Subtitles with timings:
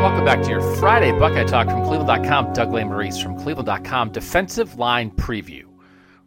[0.00, 2.54] Welcome back to your Friday Buckeye Talk from Cleveland.com.
[2.54, 4.12] Doug Lesmerises from Cleveland.com.
[4.12, 5.64] Defensive line preview.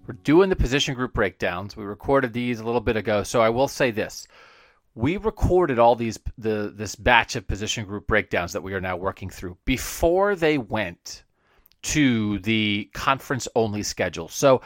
[0.05, 1.75] We're doing the position group breakdowns.
[1.75, 4.27] We recorded these a little bit ago, so I will say this:
[4.93, 8.95] we recorded all these the this batch of position group breakdowns that we are now
[8.95, 11.23] working through before they went
[11.81, 14.27] to the conference only schedule.
[14.27, 14.61] So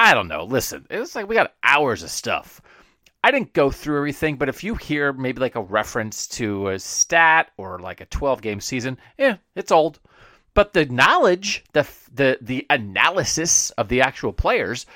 [0.00, 0.42] I don't know.
[0.42, 2.60] Listen, it's like we got hours of stuff.
[3.22, 6.78] I didn't go through everything, but if you hear maybe like a reference to a
[6.78, 9.98] stat or like a 12 game season, yeah, it's old.
[10.54, 14.86] But the knowledge, the the the analysis of the actual players,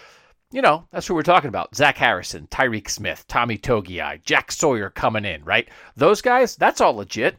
[0.51, 1.75] you know, that's what we're talking about.
[1.75, 5.69] Zach Harrison, Tyreke Smith, Tommy Togiai, Jack Sawyer coming in, right?
[5.97, 7.37] Those guys, that's all legit.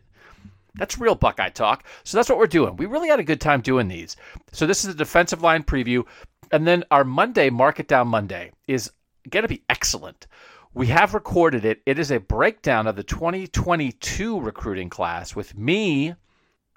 [0.75, 1.85] That's real Buckeye talk.
[2.03, 2.75] So that's what we're doing.
[2.75, 4.15] We really had a good time doing these.
[4.51, 6.05] So this is a defensive line preview.
[6.51, 8.91] And then our Monday, Mark It Down Monday, is
[9.29, 10.27] going to be excellent.
[10.75, 11.83] We have recorded it.
[11.85, 16.15] It is a breakdown of the 2022 recruiting class with me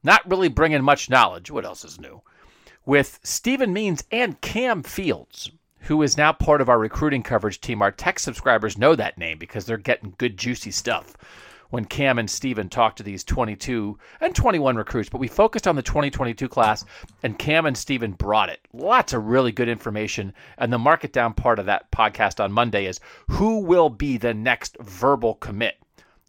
[0.02, 1.50] not really bringing much knowledge.
[1.50, 2.20] What else is new?
[2.84, 7.80] With Stephen Means and Cam Fields, who is now part of our recruiting coverage team.
[7.80, 11.16] Our tech subscribers know that name because they're getting good, juicy stuff
[11.70, 15.76] when Cam and Steven talked to these 22 and 21 recruits, but we focused on
[15.76, 16.84] the 2022 class,
[17.22, 18.60] and Cam and Steven brought it.
[18.72, 20.32] Lots of really good information.
[20.58, 24.16] And the Mark It Down part of that podcast on Monday is who will be
[24.16, 25.76] the next verbal commit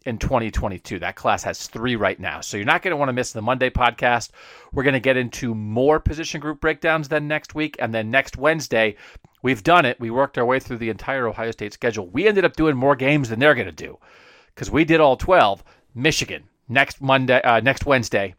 [0.04, 0.98] in 2022.
[0.98, 2.40] That class has three right now.
[2.40, 4.30] So you're not going to want to miss the Monday podcast.
[4.72, 7.76] We're going to get into more position group breakdowns then next week.
[7.78, 8.96] And then next Wednesday,
[9.42, 10.00] we've done it.
[10.00, 12.06] We worked our way through the entire Ohio State schedule.
[12.08, 13.98] We ended up doing more games than they're going to do
[14.58, 15.62] because we did all 12.
[15.94, 18.34] Michigan next Monday, uh, next Wednesday.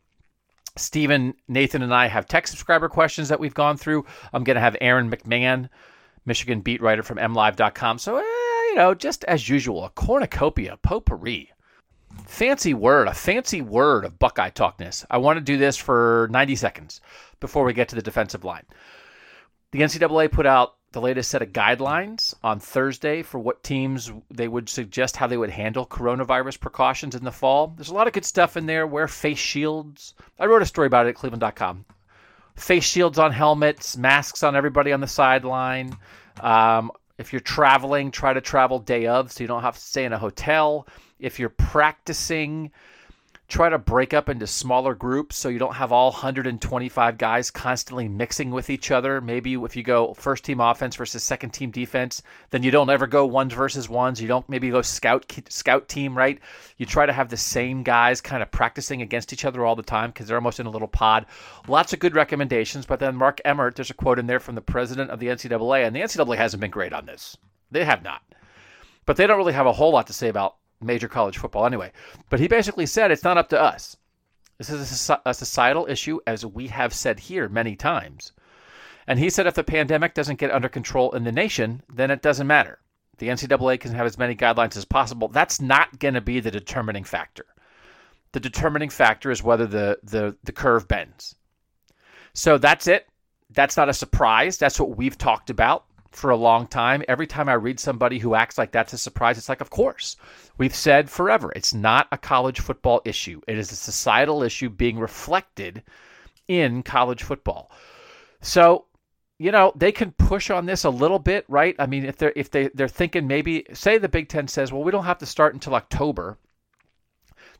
[0.75, 4.05] Stephen, Nathan, and I have tech subscriber questions that we've gone through.
[4.33, 5.69] I'm going to have Aaron McMann,
[6.25, 7.99] Michigan beat writer from MLive.com.
[7.99, 11.51] So, eh, you know, just as usual, a cornucopia, potpourri.
[12.27, 15.05] Fancy word, a fancy word of Buckeye talkness.
[15.09, 16.99] I want to do this for 90 seconds
[17.39, 18.65] before we get to the defensive line.
[19.71, 24.47] The NCAA put out the latest set of guidelines on Thursday for what teams they
[24.47, 27.67] would suggest how they would handle coronavirus precautions in the fall.
[27.67, 28.87] There's a lot of good stuff in there.
[28.87, 30.15] Wear face shields.
[30.39, 31.85] I wrote a story about it at cleveland.com.
[32.55, 35.95] Face shields on helmets, masks on everybody on the sideline.
[36.41, 40.05] Um, if you're traveling, try to travel day of so you don't have to stay
[40.05, 40.87] in a hotel.
[41.19, 42.71] If you're practicing,
[43.49, 48.07] try to break up into smaller groups so you don't have all 125 guys constantly
[48.07, 49.19] mixing with each other.
[49.19, 52.21] Maybe if you go first team offense versus second team defense,
[52.51, 54.21] then you don't ever go ones versus ones.
[54.21, 56.39] You don't maybe go scout scout team, right?
[56.77, 59.81] You try to have the same guys kind of practicing against each other all the
[59.81, 61.25] time because they're almost in a little pod.
[61.67, 64.61] Lots of good recommendations, but then Mark Emmert, there's a quote in there from the
[64.61, 67.35] president of the NCAA, and the NCAA hasn't been great on this.
[67.71, 68.21] They have not.
[69.07, 71.91] But they don't really have a whole lot to say about major college football anyway.
[72.29, 73.97] But he basically said it's not up to us.
[74.57, 78.33] This is a, societal issue, as we have said here many times.
[79.07, 82.21] And he said if the pandemic doesn't get under control in the nation, then it
[82.21, 82.79] doesn't matter.
[83.19, 85.29] The NCAA can have as many guidelines as possible.
[85.29, 87.45] That's not going to be the determining factor.
[88.33, 91.35] The determining factor is whether the, the, the curve bends.
[92.33, 93.07] So that's it.
[93.49, 94.57] That's not a surprise.
[94.57, 97.03] That's what we've talked about for a long time.
[97.07, 100.17] Every time I read somebody who acts like that's a surprise, it's like, of course.
[100.59, 103.39] We've said forever, it's not a college football issue.
[103.47, 105.83] It is a societal issue being reflected
[106.49, 107.71] in college football.
[108.41, 108.85] So,
[109.37, 111.77] you know, they can push on this a little bit, right?
[111.79, 114.83] I mean, if they're if they they're thinking maybe say the Big Ten says, well,
[114.83, 116.37] we don't have to start until October.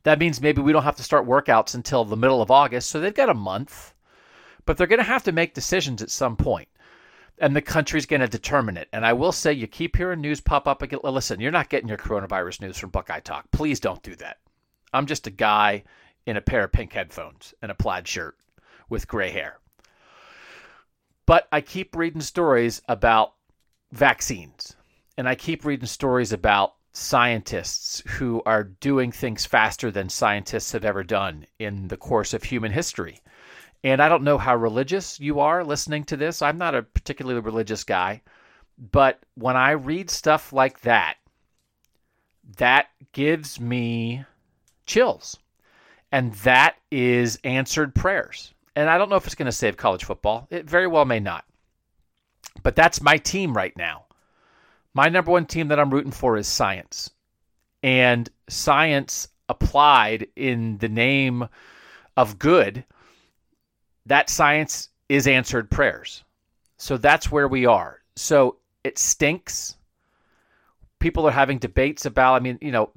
[0.03, 2.89] That means maybe we don't have to start workouts until the middle of August.
[2.89, 3.93] So they've got a month,
[4.65, 6.67] but they're going to have to make decisions at some point
[7.39, 8.89] and the country's going to determine it.
[8.91, 10.99] And I will say, you keep hearing news pop up again.
[11.03, 13.49] Listen, you're not getting your coronavirus news from Buckeye Talk.
[13.51, 14.37] Please don't do that.
[14.93, 15.83] I'm just a guy
[16.25, 18.37] in a pair of pink headphones and a plaid shirt
[18.89, 19.59] with gray hair.
[21.25, 23.33] But I keep reading stories about
[23.91, 24.75] vaccines,
[25.17, 30.83] and I keep reading stories about scientists who are doing things faster than scientists have
[30.83, 33.21] ever done in the course of human history.
[33.83, 36.41] And I don't know how religious you are listening to this.
[36.41, 38.21] I'm not a particularly religious guy.
[38.91, 41.15] But when I read stuff like that,
[42.57, 44.25] that gives me
[44.85, 45.37] chills.
[46.11, 48.53] And that is answered prayers.
[48.75, 50.47] And I don't know if it's going to save college football.
[50.49, 51.45] It very well may not.
[52.63, 54.05] But that's my team right now.
[54.93, 57.11] My number one team that I'm rooting for is science.
[57.83, 61.47] And science applied in the name
[62.17, 62.83] of good
[64.09, 66.23] that science is answered prayers.
[66.77, 68.01] So that's where we are.
[68.15, 69.75] So it stinks.
[70.99, 72.89] People are having debates about, I mean, you know,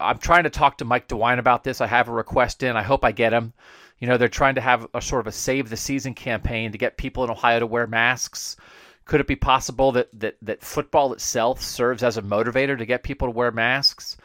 [0.00, 1.80] I'm trying to talk to Mike DeWine about this.
[1.80, 2.76] I have a request in.
[2.76, 3.52] I hope I get him.
[3.98, 6.78] You know, they're trying to have a sort of a save the season campaign to
[6.78, 8.56] get people in Ohio to wear masks.
[9.04, 13.02] Could it be possible that, that, that football itself serves as a motivator to get
[13.02, 14.16] people to wear masks?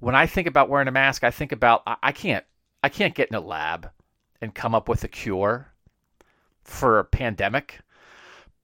[0.00, 2.44] When I think about wearing a mask, I think about I, I can't
[2.82, 3.90] I can't get in a lab
[4.40, 5.68] and come up with a cure
[6.64, 7.80] for a pandemic,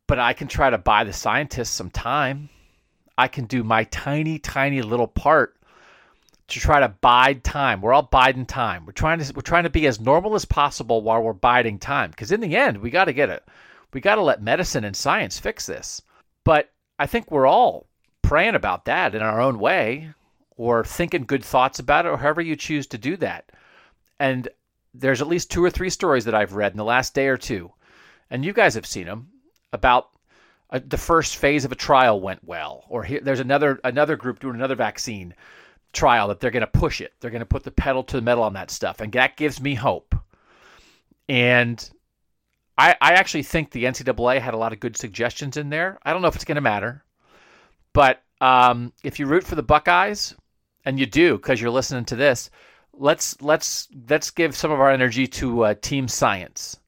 [0.06, 2.48] but I can try to buy the scientists some time.
[3.16, 5.56] I can do my tiny, tiny little part
[6.48, 7.80] to try to bide time.
[7.80, 8.84] We're all biding time.
[8.84, 12.10] We're trying to we're trying to be as normal as possible while we're biding time.
[12.10, 13.44] Because in the end, we got to get it.
[13.92, 16.02] We got to let medicine and science fix this.
[16.44, 17.86] But I think we're all
[18.22, 20.10] praying about that in our own way,
[20.56, 23.50] or thinking good thoughts about it, or however you choose to do that.
[24.18, 24.48] And
[24.94, 27.36] there's at least two or three stories that I've read in the last day or
[27.36, 27.72] two,
[28.30, 29.28] and you guys have seen them
[29.72, 30.10] about
[30.70, 34.40] uh, the first phase of a trial went well, or here, there's another another group
[34.40, 35.34] doing another vaccine
[35.92, 37.12] trial that they're going to push it.
[37.20, 39.60] They're going to put the pedal to the metal on that stuff, and that gives
[39.60, 40.14] me hope.
[41.28, 41.90] And
[42.76, 45.98] I, I actually think the NCAA had a lot of good suggestions in there.
[46.02, 47.04] I don't know if it's going to matter,
[47.92, 50.34] but um, if you root for the Buckeyes,
[50.84, 52.50] and you do because you're listening to this,
[52.96, 56.78] let's let's let's give some of our energy to uh, team science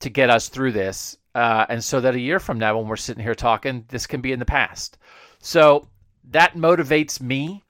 [0.00, 2.96] to get us through this, uh, and so that a year from now, when we're
[2.96, 4.98] sitting here talking, this can be in the past.
[5.40, 5.88] So
[6.30, 7.64] that motivates me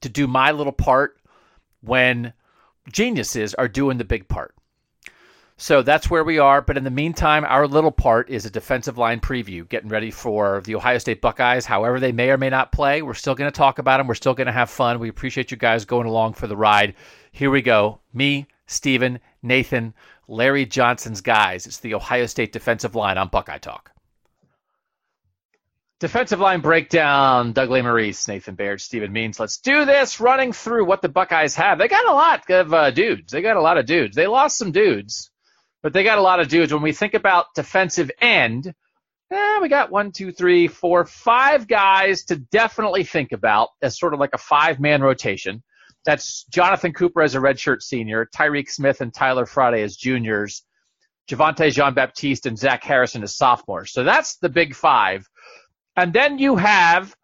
[0.00, 1.18] to do my little part
[1.82, 2.32] when
[2.90, 4.54] geniuses are doing the big part.
[5.56, 6.60] So that's where we are.
[6.60, 10.60] But in the meantime, our little part is a defensive line preview, getting ready for
[10.64, 11.66] the Ohio State Buckeyes.
[11.66, 14.06] However, they may or may not play, we're still going to talk about them.
[14.06, 14.98] We're still going to have fun.
[14.98, 16.94] We appreciate you guys going along for the ride.
[17.30, 18.00] Here we go.
[18.12, 19.94] Me, Steven, Nathan,
[20.26, 21.66] Larry Johnson's guys.
[21.66, 23.90] It's the Ohio State defensive line on Buckeye Talk.
[26.00, 27.52] Defensive line breakdown.
[27.52, 29.38] Doug Lesmerises, Nathan Baird, Stephen Means.
[29.38, 30.18] Let's do this.
[30.18, 31.78] Running through what the Buckeyes have.
[31.78, 33.30] They got a lot of uh, dudes.
[33.30, 34.16] They got a lot of dudes.
[34.16, 35.30] They lost some dudes
[35.82, 36.72] but they got a lot of dudes.
[36.72, 38.72] When we think about defensive end,
[39.30, 44.14] eh, we got one, two, three, four, five guys to definitely think about as sort
[44.14, 45.62] of like a five man rotation.
[46.04, 50.64] That's Jonathan Cooper as a redshirt senior, Tyreke Smith and Tyler Friday as juniors,
[51.28, 53.92] Javontae Jean Baptiste and Zach Harrison as sophomores.
[53.92, 55.28] So that's the big five.
[55.96, 57.14] And then you have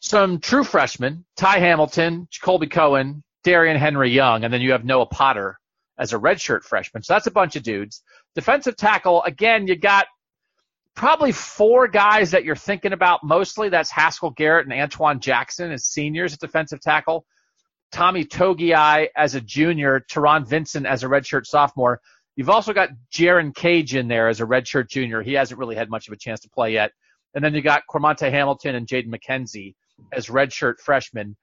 [0.00, 5.06] some true freshmen, Ty Hamilton, Colby Cohen, Darrion Henry Young, and then you have Noah
[5.06, 5.58] Potter
[5.98, 7.02] as a redshirt freshman.
[7.02, 8.02] So that's a bunch of dudes.
[8.34, 10.06] Defensive tackle, again, you got
[10.94, 13.68] probably four guys that you're thinking about mostly.
[13.68, 17.24] That's Haskell Garrett and Antwuan Jackson as seniors at defensive tackle.
[17.92, 22.00] Tommy Togiai as a junior, Taron Vincent as a redshirt sophomore.
[22.34, 25.22] You've also got Jerron Cage in there as a redshirt junior.
[25.22, 26.92] He hasn't really had much of a chance to play yet.
[27.34, 29.74] And then you got Cormonte Hamilton and Jaden McKenzie
[30.12, 31.36] as redshirt freshmen.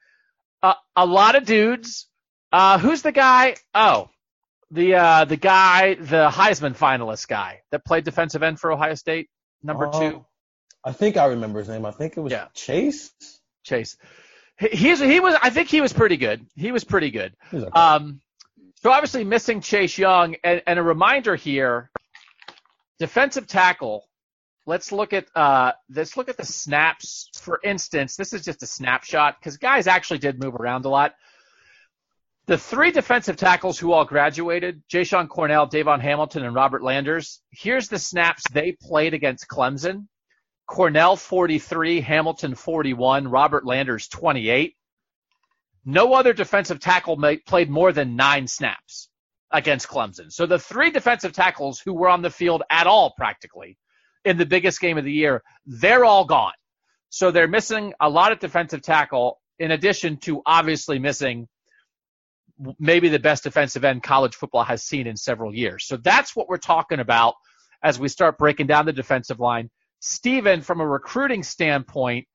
[0.61, 2.07] Uh, a lot of dudes.
[2.51, 3.55] Uh, who's the guy?
[3.73, 4.09] Oh,
[4.73, 9.29] the uh, the guy, the Heisman finalist guy that played defensive end for Ohio State,
[9.61, 10.25] number uh, two.
[10.83, 11.85] I think I remember his name.
[11.85, 12.47] I think it was yeah.
[12.53, 13.11] Chase.
[13.63, 13.97] Chase.
[14.59, 15.35] He, he was.
[15.41, 16.45] I think he was pretty good.
[16.55, 17.33] He was pretty good.
[17.53, 17.65] Okay.
[17.71, 18.21] Um,
[18.75, 21.89] so obviously missing Chase Young, and, and a reminder here,
[22.99, 24.05] defensive tackle.
[24.65, 27.29] Let's look at uh, let's look at the snaps.
[27.35, 31.13] For instance, this is just a snapshot because guys actually did move around a lot.
[32.45, 37.87] The three defensive tackles who all graduated, Jashon Cornell, Davon Hamilton, and Robert Landers, here's
[37.87, 40.07] the snaps they played against Clemson.
[40.67, 44.75] Cornell 43, Hamilton 41, Robert Landers 28.
[45.85, 49.07] No other defensive tackle played more than nine snaps
[49.49, 50.29] against Clemson.
[50.29, 53.77] So the three defensive tackles who were on the field at all practically
[54.25, 56.53] in the biggest game of the year, they're all gone.
[57.07, 61.47] So they're missing a lot of defensive tackle in addition to obviously missing
[62.79, 65.85] maybe the best defensive end college football has seen in several years.
[65.85, 67.35] So that's what we're talking about
[67.83, 69.69] as we start breaking down the defensive line.
[69.99, 72.27] Steven, from a recruiting standpoint,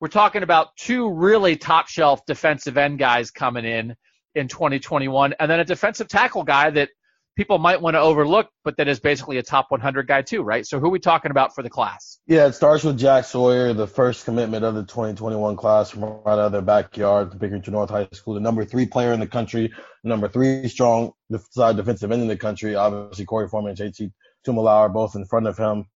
[0.00, 3.94] we're talking about two really top shelf defensive end guys coming in
[4.34, 6.90] in 2021, and then a defensive tackle guy that
[7.36, 10.66] people might want to overlook, but that is basically a top 100 guy too, right?
[10.66, 12.18] So who are we talking about for the class?
[12.26, 16.20] Yeah, it starts with Jack Sawyer, the first commitment of the 2021 class from right
[16.26, 19.72] out of their backyard, Pickerington North High School, the number three player in the country,
[20.04, 21.12] number three strong
[21.50, 22.74] side defensive end in the country.
[22.74, 24.12] Obviously, Korey Foreman and JT
[24.46, 25.86] Tuimoloau are both in front of him.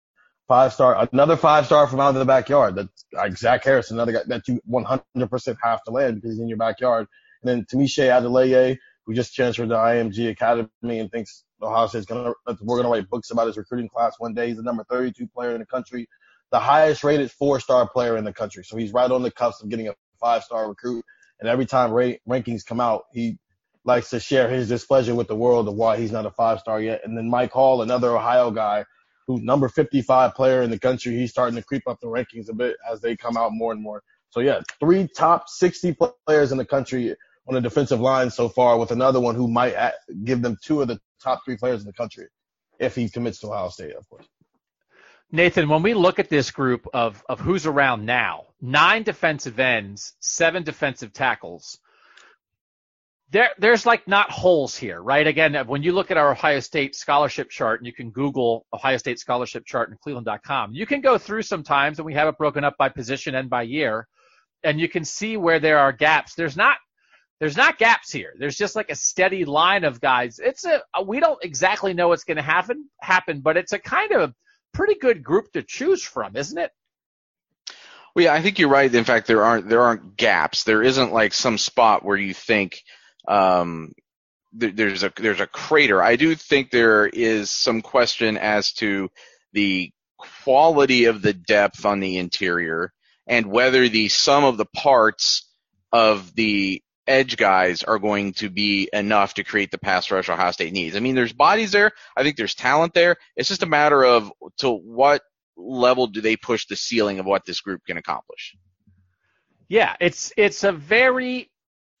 [0.47, 2.75] Five star, another five star from out of the backyard.
[2.75, 6.49] That's like Zach Harris, another guy that you 100% have to land because he's in
[6.49, 7.07] your backyard.
[7.43, 8.77] And then Tunmise Adeleye,
[9.09, 13.31] who just transferred to IMG Academy and thinks Ohio State's gonna we're gonna write books
[13.31, 14.49] about his recruiting class one day.
[14.49, 16.07] He's the number 32 player in the country,
[16.51, 18.63] the highest rated four star player in the country.
[18.63, 21.03] So he's right on the cusp of getting a five star recruit.
[21.39, 23.39] And every time rate, rankings come out, he
[23.83, 26.79] likes to share his displeasure with the world of why he's not a five star
[26.79, 27.01] yet.
[27.03, 28.85] And then Mike Hall, another Ohio guy,
[29.25, 32.53] who's number 55 player in the country, he's starting to creep up the rankings a
[32.53, 34.03] bit as they come out more and more.
[34.29, 35.97] So yeah, three top 60
[36.27, 37.15] players in the country
[37.49, 39.75] on the defensive line so far, with another one who might
[40.23, 42.27] give them two of the top three players in the country
[42.79, 44.25] if he commits to Ohio State, of course.
[45.31, 50.13] Nathan, when we look at this group of, of who's around now, nine defensive ends,
[50.19, 51.79] seven defensive tackles,
[53.31, 55.27] there, there's like not holes here, right?
[55.27, 58.97] Again, when you look at our Ohio State scholarship chart, and you can Google Ohio
[58.97, 62.63] State scholarship chart in cleveland.com, you can go through sometimes, and we have it broken
[62.63, 64.07] up by position and by year,
[64.63, 66.33] and you can see where there are gaps.
[66.33, 66.77] There's not
[67.39, 68.33] there's not gaps here.
[68.37, 70.39] There's just like a steady line of guys.
[70.39, 74.11] It's a we don't exactly know what's going to happen happen, but it's a kind
[74.11, 74.33] of
[74.73, 76.71] pretty good group to choose from, isn't it?
[78.13, 78.93] Well, yeah, I think you're right.
[78.93, 80.63] In fact, there aren't there aren't gaps.
[80.63, 82.83] There isn't like some spot where you think
[83.27, 83.93] um,
[84.51, 86.03] there, there's a there's a crater.
[86.03, 89.09] I do think there is some question as to
[89.53, 92.91] the quality of the depth on the interior
[93.25, 95.47] and whether the sum of the parts
[95.93, 100.51] of the edge guys are going to be enough to create the pass rush Ohio
[100.51, 100.95] State needs.
[100.95, 101.91] I mean, there's bodies there.
[102.15, 103.17] I think there's talent there.
[103.35, 105.21] It's just a matter of to what
[105.57, 108.55] level do they push the ceiling of what this group can accomplish.
[109.67, 111.51] Yeah, it's it's a very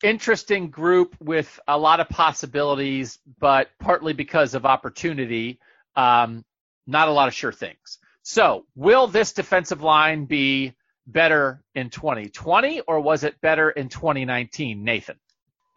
[0.03, 5.59] interesting group with a lot of possibilities, but partly because of opportunity,
[5.95, 6.45] um,
[6.87, 7.99] not a lot of sure things.
[8.23, 10.73] So, will this defensive line be
[11.11, 15.17] better in 2020 or was it better in 2019, Nathan?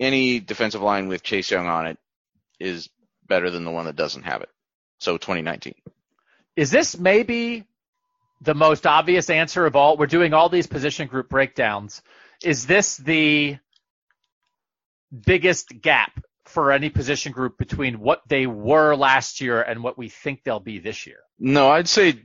[0.01, 1.99] Any defensive line with Chase Young on it
[2.59, 2.89] is
[3.27, 4.51] better than the one that doesn't have it.
[4.99, 5.75] So 2019.
[6.57, 7.65] Is this maybe
[8.41, 9.97] the most obvious answer of all?
[9.97, 12.03] We're doing all these position group breakdowns.
[12.43, 13.59] Is this the
[15.27, 16.13] biggest gap
[16.45, 20.61] for any position group between what they were last year and what we think they'll
[20.61, 21.21] be this year?
[21.39, 22.23] No, I'd say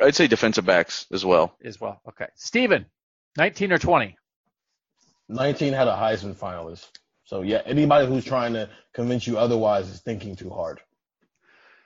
[0.00, 1.56] I'd say defensive backs as well.
[1.64, 2.00] As well.
[2.08, 2.26] Okay.
[2.36, 2.86] Steven,
[3.36, 4.16] 19 or 20?
[5.28, 6.88] 19 had a Heisman finalist.
[7.24, 10.80] So yeah, anybody who's trying to convince you otherwise is thinking too hard.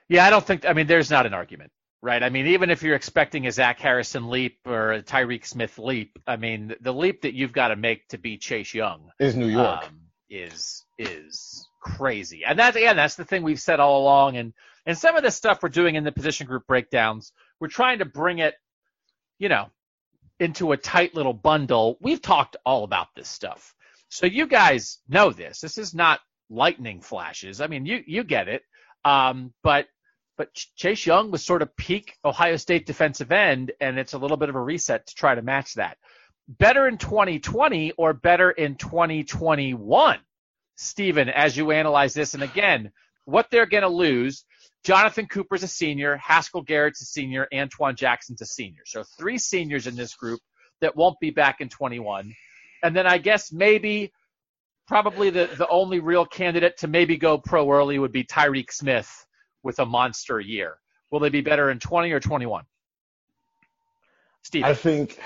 [0.08, 0.64] Yeah, I don't think.
[0.66, 1.70] I mean, there's not an argument,
[2.00, 2.22] right?
[2.22, 6.18] I mean, even if you're expecting a Zach Harrison leap or a Tyreke Smith leap,
[6.26, 9.48] I mean, the leap that you've got to make to be Chase Young is New
[9.48, 9.84] York.
[9.84, 14.54] Um, is is crazy, and that's again, that's the thing we've said all along, and
[14.86, 18.04] and some of the stuff we're doing in the position group breakdowns we're trying to
[18.04, 18.54] bring it,
[19.38, 19.70] you know,
[20.40, 21.96] into a tight little bundle.
[22.00, 23.74] We've talked all about this stuff.
[24.08, 25.60] So you guys know this.
[25.60, 26.20] This is not
[26.50, 27.60] lightning flashes.
[27.60, 28.62] I mean, you you get it.
[29.04, 29.86] Um, but
[30.36, 34.36] but Chase Young was sort of peak Ohio State defensive end, and it's a little
[34.36, 35.96] bit of a reset to try to match that.
[36.48, 40.18] Better in 2020 or better in 2021,
[40.76, 42.92] Stephen, as you analyze this, and again,
[43.24, 44.44] what they're going to lose
[44.84, 48.82] Jonathan Cooper's a senior, Haskell Garrett's a senior, Antwuan Jackson's a senior.
[48.84, 50.40] So three seniors in this group
[50.80, 52.34] that won't be back in 21.
[52.82, 54.12] And then I guess maybe
[54.86, 59.26] probably the, the only real candidate to maybe go pro early would be Tyreke Smith
[59.62, 60.76] with a monster year.
[61.10, 62.64] Will they be better in 20 or 21?
[64.42, 64.64] Steve.
[64.64, 65.18] I think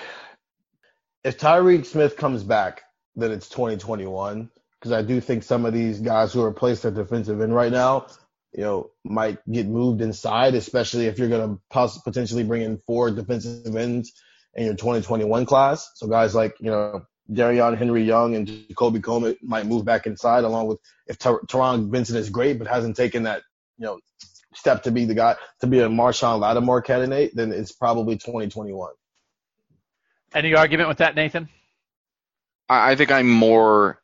[1.25, 2.83] if Tyreke Smith comes back,
[3.17, 4.49] then it's 2021.
[4.79, 7.73] because I do think some of these guys who are placed at defensive end right
[7.73, 8.07] now,
[8.53, 12.79] you know, might get moved inside, especially if you're going to poss- potentially bring in
[12.87, 14.13] four defensive ends
[14.55, 15.91] in your 2021 class.
[15.95, 20.45] So guys like, you know, Darrion Henry Young and Jacoby Coleman might move back inside
[20.45, 23.43] along with if Ter- Taron Vincent is great, but hasn't taken that,
[23.77, 24.01] you know,
[24.55, 28.91] step to be the guy, to be a Marshon Lattimore candidate, then it's probably 2021.
[30.35, 31.49] Any argument with that, Nathan?
[32.69, 34.01] I, I think I'm more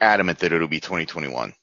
[0.00, 1.54] adamant that it'll be 2021.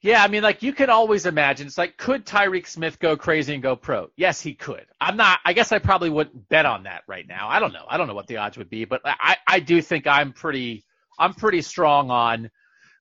[0.00, 1.66] Yeah, I mean, like you can always imagine.
[1.66, 4.10] It's like, could Tyreke Smith go crazy and go pro?
[4.16, 4.86] Yes, he could.
[5.00, 5.40] I'm not.
[5.44, 7.48] I guess I probably wouldn't bet on that right now.
[7.48, 7.84] I don't know.
[7.88, 10.84] I don't know what the odds would be, but I, I do think I'm pretty,
[11.18, 12.48] I'm pretty strong on.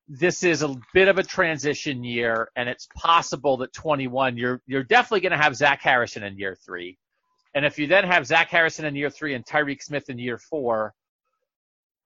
[0.08, 4.84] This is a bit of a transition year, and it's possible that 21, you're you're
[4.84, 6.98] definitely going to have Zach Harrison in year three,
[7.54, 10.38] and if you then have Zach Harrison in year three and Tyreke Smith in year
[10.40, 10.96] four,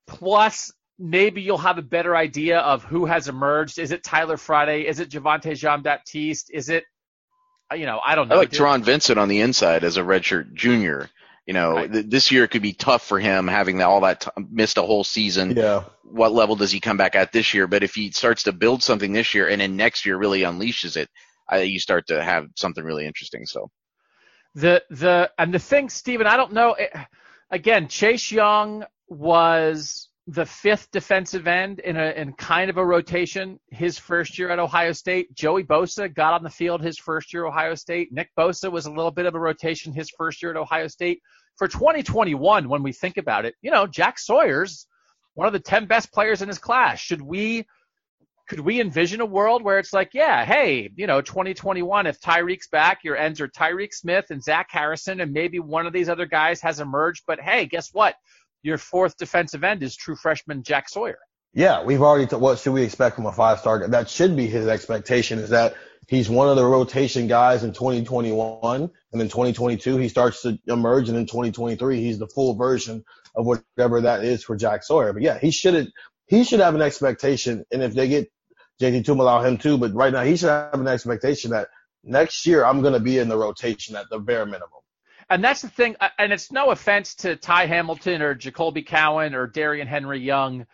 [0.08, 3.80] plus maybe you'll have a better idea of who has emerged.
[3.80, 4.88] Is it Tyler Friday?
[4.88, 6.52] Is it Javontae Jean Baptiste?
[6.54, 6.84] Is it,
[7.72, 8.36] uh, you know, I don't know.
[8.36, 11.10] I like Taron Vincent on the inside as a redshirt junior.
[11.48, 11.92] You know, Right.
[11.92, 14.84] th- this year could be tough for him having that, all that t- missed a
[14.84, 15.56] whole season.
[15.58, 15.86] Yeah.
[16.04, 17.66] What level does he come back at this year?
[17.68, 20.96] But if he starts to build something this year and then next year really unleashes
[20.98, 21.10] it,
[21.50, 23.46] I, you start to have something really interesting.
[23.48, 23.70] So
[24.54, 26.76] The the and the thing, Steven, I don't know.
[26.76, 26.92] It,
[27.50, 33.60] again, Chase Young was the fifth defensive end in a in kind of a rotation
[33.68, 35.34] his first year at Ohio State.
[35.34, 38.10] Joey Bosa got on the field his first year at Ohio State.
[38.12, 41.22] Nick Bosa was a little bit of a rotation his first year at Ohio State.
[41.58, 44.88] For 2021, when we think about it, you know, Jack Sawyer's
[45.34, 47.00] one of the 10 best players in his class.
[47.00, 47.66] Should we
[48.48, 52.68] could we envision a world where it's like, yeah, hey, you know, 2021, if Tyreke's
[52.68, 56.26] back, your ends are Tyreke Smith and Zach Harrison, and maybe one of these other
[56.26, 57.24] guys has emerged.
[57.26, 58.16] But hey, guess what?
[58.64, 61.20] Your fourth defensive end is true freshman Jack Sawyer.
[61.54, 62.28] Yeah, we've already.
[62.28, 63.88] T- what should we expect from a five star?
[63.88, 65.40] That should be his expectation.
[65.40, 65.76] Is that
[66.08, 71.10] he's one of the rotation guys in 2021, and then 2022 he starts to emerge,
[71.10, 73.04] and in 2023 he's the full version
[73.36, 75.12] of whatever that is for Jack Sawyer.
[75.12, 75.92] But yeah, he should
[76.28, 78.32] he should have an expectation, and if they get
[78.82, 79.78] JT Tuimoloau too.
[79.78, 81.70] But right now he should have an expectation that
[82.04, 84.81] next year I'm going to be in the rotation at the bare minimum.
[85.32, 89.34] And that's the thing, uh, and it's no offense to Ty Hamilton or Jacoby Cowan
[89.34, 90.68] or Darrion Henry Young,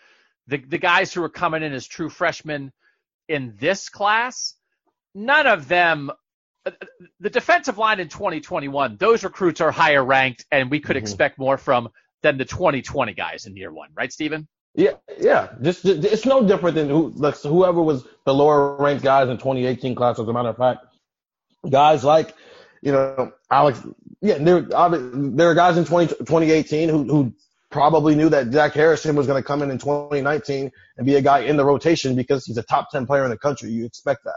[0.48, 2.74] the the guys who are coming in as true freshmen
[3.30, 4.56] in this class.
[5.14, 6.10] None of them,
[6.66, 6.72] uh,
[7.20, 11.02] the defensive line in 2021, those recruits are higher ranked, and we could Mhm.
[11.02, 11.90] expect more from
[12.24, 14.48] than the 2020 guys in year one, right, Steven?
[14.74, 15.50] Yeah, yeah.
[15.62, 19.38] Just, just it's no different than who like whoever was the lower ranked guys in
[19.38, 20.18] 2018 class.
[20.18, 20.84] As a matter of fact,
[21.70, 22.34] guys like
[22.82, 23.80] you know Alex.
[24.22, 27.34] Yeah, there there are guys in 20, 2018 who who
[27.70, 31.22] probably knew that Zach Harrison was going to come in in 2019 and be a
[31.22, 33.70] guy in the rotation because he's a top 10 player in the country.
[33.70, 34.36] You expect that.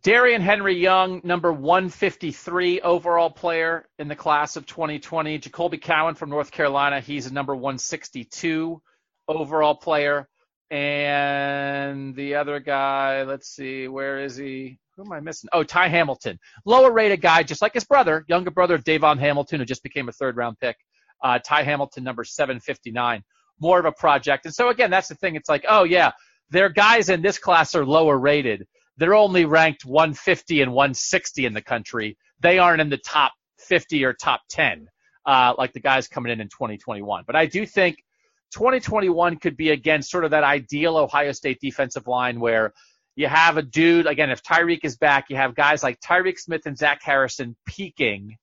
[0.00, 5.38] Darrion Henry Young, number 153 overall player in the class of 2020.
[5.38, 8.82] Jacoby Cowan from North Carolina, he's a number 162
[9.28, 10.28] overall player.
[10.74, 14.78] And the other guy, let's see, where is he?
[14.96, 15.48] Who am I missing?
[15.52, 19.60] Oh, Ty Hamilton, lower rated guy, just like his brother, younger brother of Davon Hamilton,
[19.60, 20.76] who just became a third round pick.
[21.22, 23.22] Uh, Ty Hamilton, number 759,
[23.60, 24.46] more of a project.
[24.46, 25.36] And so again, that's the thing.
[25.36, 26.12] It's like, oh yeah,
[26.50, 31.52] their guys in this class are lower rated they're only ranked 150 and 160 in
[31.52, 32.16] the country.
[32.40, 34.86] They aren't in the top 50 or top 10
[35.26, 37.24] uh, like the guys coming in in 2021.
[37.26, 38.03] But I do think
[38.54, 42.72] 2021 could be again sort of that ideal Ohio State defensive line where
[43.16, 46.62] you have a dude again if Tyreke is back, you have guys like Tyreke Smith
[46.66, 48.36] and Zach Harrison peaking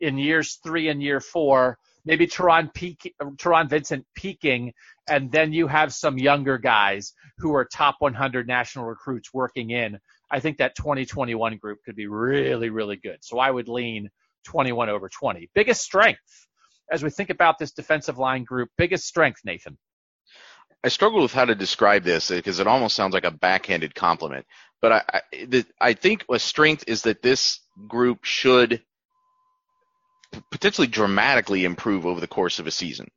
[0.00, 1.78] in years three and year four.
[2.04, 4.72] Maybe Taron, peak, Taron Vincent peaking,
[5.08, 9.98] and then you have some younger guys who are top 100 national recruits working in.
[10.30, 13.18] I think that 2021 group could be really, really good.
[13.22, 14.08] So I would lean
[14.44, 15.50] 21 over 20.
[15.52, 16.46] Biggest strength
[16.90, 18.70] as we think about this defensive line group.
[18.76, 19.76] Biggest strength, Nathan.
[20.84, 24.46] I struggle with how to describe this because it almost sounds like a backhanded compliment.
[24.80, 28.82] But I, I, the, I think a strength is that this group should
[30.50, 33.08] potentially dramatically improve over the course of a season.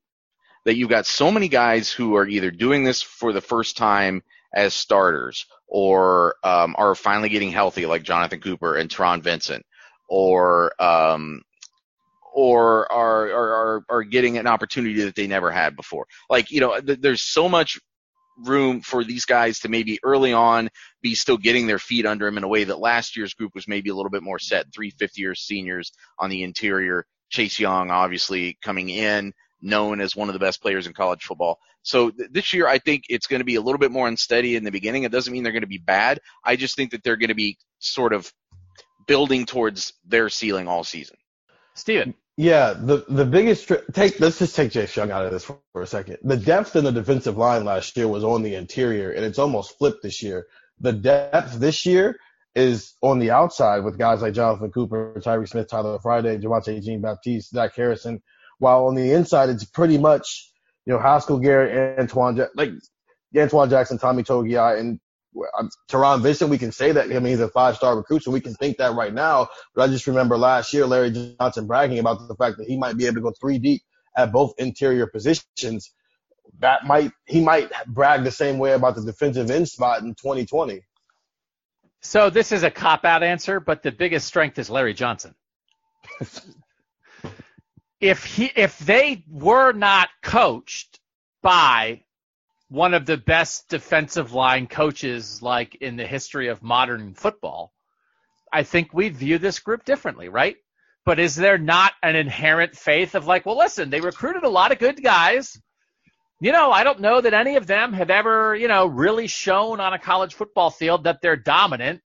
[0.66, 4.24] That you've got so many guys who are either doing this for the first time
[4.54, 9.66] as starters or um, are finally getting healthy, like Jonathan Cooper and Taron Vincent,
[10.10, 11.42] or um,
[12.34, 16.06] or are, are are getting an opportunity that they never had before.
[16.30, 17.80] Like you know, th- there's so much
[18.46, 20.70] room for these guys to maybe early on
[21.02, 23.68] be still getting their feet under them in a way that last year's group was
[23.68, 24.66] maybe a little bit more set.
[24.74, 27.06] Three fifth year seniors on the interior.
[27.30, 31.60] Chase Young, obviously coming in, known as one of the best players in college football.
[31.84, 34.56] So th- this year, I think it's going to be a little bit more unsteady
[34.56, 35.04] in the beginning.
[35.04, 36.20] It doesn't mean they're going to be bad.
[36.44, 38.32] I just think that they're going to be sort of
[39.08, 41.18] building towards their ceiling all season.
[41.80, 42.14] Steven.
[42.38, 44.20] Yeah, the the biggest take.
[44.20, 46.20] Let's just take Young out of this for, for, a second.
[46.24, 49.78] The depth in the defensive line last year was on the interior, and it's almost
[49.78, 50.48] flipped this year.
[50.80, 52.18] The depth this year
[52.56, 57.02] is on the outside with guys like Jonathan Cooper, Tyreke Smith, Tyler Friday, Javontae Jean
[57.02, 58.22] Baptiste, Zach Harrison.
[58.58, 60.50] While on the inside, it's pretty much
[60.86, 62.72] you know Haskell Garrett, Antwuan, like
[63.36, 65.00] Antwuan Jackson, Tommy Togiai, and
[65.90, 67.06] Taron Vincent, we can say that.
[67.06, 69.48] I mean, he's a five-star recruit, so we can think that right now.
[69.76, 72.98] But I just remember last year, Larry Johnson bragging about the fact that he might
[72.98, 73.82] be able to go three deep
[74.18, 75.94] at both interior positions.
[76.60, 80.82] That might he might brag the same way about the defensive end spot in 2020.
[82.02, 85.36] So this is a cop-out answer, but the biggest strength is Larry Johnson.
[88.00, 91.00] if he if they were not coached
[91.42, 92.02] by
[92.70, 97.74] one of the best defensive line coaches like in the history of modern football,
[98.54, 100.56] I think we view this group differently, right?
[101.06, 104.72] But is there not an inherent faith of like, well, listen, they recruited a lot
[104.72, 105.60] of good guys.
[106.40, 109.80] You know, I don't know that any of them have ever, you know, really shown
[109.80, 112.02] on a college football field that they're dominant.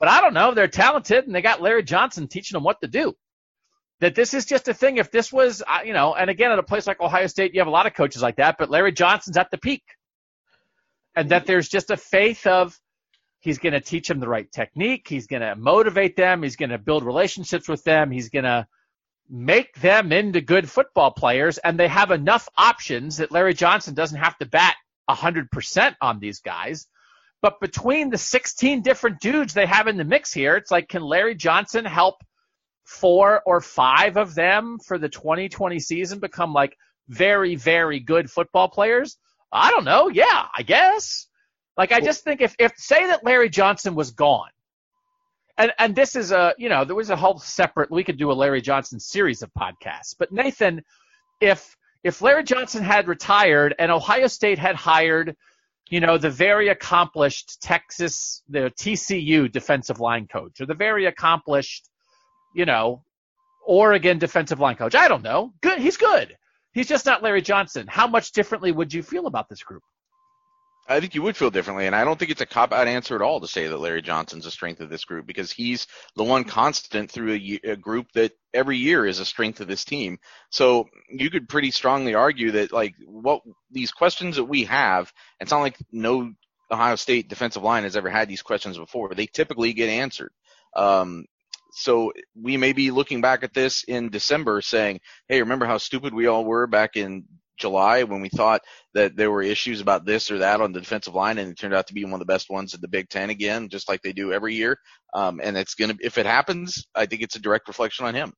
[0.00, 2.88] But I don't know, they're talented and they got Larry Johnson teaching them what to
[2.88, 3.14] do.
[4.00, 4.96] That this is just a thing.
[4.96, 7.60] If this was, uh, you know, and again, at a place like Ohio State, you
[7.60, 9.82] have a lot of coaches like that, but Larry Johnson's at the peak
[11.18, 12.78] and that there's just a faith of
[13.40, 15.08] he's going to teach them the right technique.
[15.08, 16.44] He's going to motivate them.
[16.44, 18.12] He's going to build relationships with them.
[18.12, 18.68] He's going to
[19.28, 21.58] make them into good football players.
[21.58, 24.76] And they have enough options that Larry Johnson doesn't have to bat
[25.10, 26.86] 100% on these guys.
[27.42, 31.02] But between the 16 different dudes they have in the mix here, it's like, can
[31.02, 32.22] Larry Johnson help
[32.84, 36.76] four or five of them for the 2020 season become like
[37.08, 39.18] very, very good football players?
[39.52, 40.08] I don't know.
[40.08, 41.26] Yeah, I guess.
[41.76, 44.50] Like I just think if if say that Larry Johnson was gone,
[45.56, 48.32] and and this is a you know there was a whole separate we could do
[48.32, 50.14] a Larry Johnson series of podcasts.
[50.18, 50.82] But Nathan,
[51.40, 55.36] if if Larry Johnson had retired and Ohio State had hired,
[55.88, 61.88] you know, the very accomplished Texas the TCU defensive line coach or the very accomplished,
[62.56, 63.04] you know,
[63.64, 65.52] Oregon defensive line coach, I don't know.
[65.60, 66.36] Good, he's good.
[66.72, 67.86] He's just not Larry Johnson.
[67.88, 69.82] How much differently would you feel about this group?
[70.90, 73.14] I think you would feel differently, and I don't think it's a cop out answer
[73.14, 76.24] at all to say that Larry Johnson's a strength of this group because he's the
[76.24, 80.18] one constant through a, a, group that every year is a strength of this team.
[80.48, 85.50] So you could pretty strongly argue that like what these questions that we have, it's
[85.50, 86.32] not like no
[86.70, 89.14] Ohio State defensive line has ever had these questions before.
[89.14, 90.32] They typically get answered.
[90.74, 91.26] Um,
[91.72, 96.14] so we may be looking back at this in December saying, hey, remember how stupid
[96.14, 97.24] we all were back in
[97.58, 98.62] July when we thought
[98.94, 101.74] that there were issues about this or that on the defensive line, and it turned
[101.74, 104.00] out to be one of the best ones in the Big Ten again, just like
[104.02, 104.78] they do every year.
[105.12, 108.32] Um, and it's gonna, if it happens, I think it's a direct reflection on him.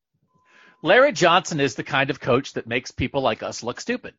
[0.83, 4.15] Larry Johnson is the kind of coach that makes people like us look stupid,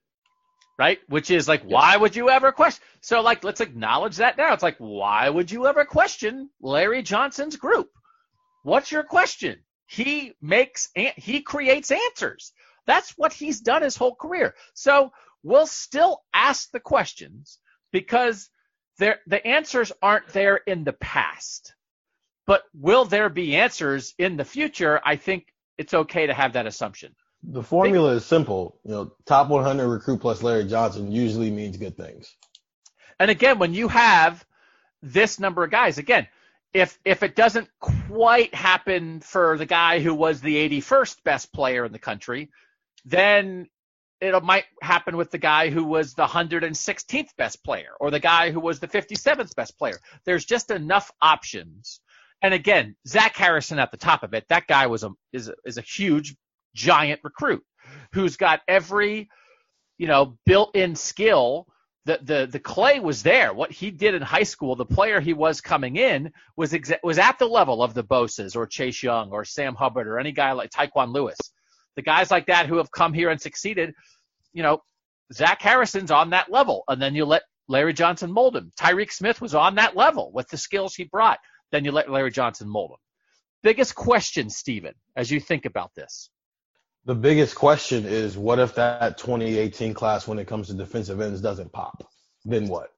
[0.77, 0.99] right?
[1.07, 2.83] Which is like, why would you ever question?
[3.01, 4.53] So like, let's acknowledge that now.
[4.53, 7.89] It's like, why would you ever question Larry Johnson's group?
[8.63, 9.59] What's your question?
[9.87, 12.53] He makes, he creates answers.
[12.87, 14.55] That's what he's done his whole career.
[14.73, 15.11] So
[15.43, 17.59] we'll still ask the questions
[17.91, 18.49] because
[18.97, 21.73] the answers aren't there in the past.
[22.47, 24.99] But will there be answers in the future?
[25.03, 25.47] I think
[25.77, 27.15] it's okay to have that assumption.
[27.43, 28.79] The formula is simple.
[28.83, 32.35] You know, top 100 recruit plus Larry Johnson usually means good things.
[33.19, 34.45] And again, when you have
[35.01, 36.27] this number of guys, again,
[36.73, 41.85] if if it doesn't quite happen for the guy who was the 81st best player
[41.85, 42.49] in the country,
[43.05, 43.67] then
[44.21, 48.51] it might happen with the guy who was the 116th best player or the guy
[48.51, 49.99] who was the 57th best player.
[50.25, 51.99] There's just enough options.
[52.43, 55.55] And again, Zach Harrison at the top of it, that guy was a is a,
[55.65, 56.35] is a huge
[56.75, 57.63] giant recruit
[58.13, 59.29] who's got every
[59.97, 61.67] you know built-in skill
[62.05, 63.53] the the the clay was there.
[63.53, 67.19] What he did in high school, the player he was coming in was exa- was
[67.19, 70.51] at the level of the Bosa's or Chase Young or Sam Hubbard or any guy
[70.53, 71.37] like Tyquan Lewis.
[71.95, 73.93] The guys like that who have come here and succeeded,
[74.53, 74.81] you know,
[75.33, 78.71] Zach Harrison's on that level, and then you let Larry Johnson mold him.
[78.79, 81.39] Tyreke Smith was on that level with the skills he brought.
[81.71, 82.97] Then you let Larry Johnson mold him.
[83.61, 86.29] Biggest question, Steven, as you think about this
[87.05, 91.41] the biggest question is what if that 2018 class, when it comes to defensive ends,
[91.41, 92.03] doesn't pop?
[92.45, 92.89] Then what?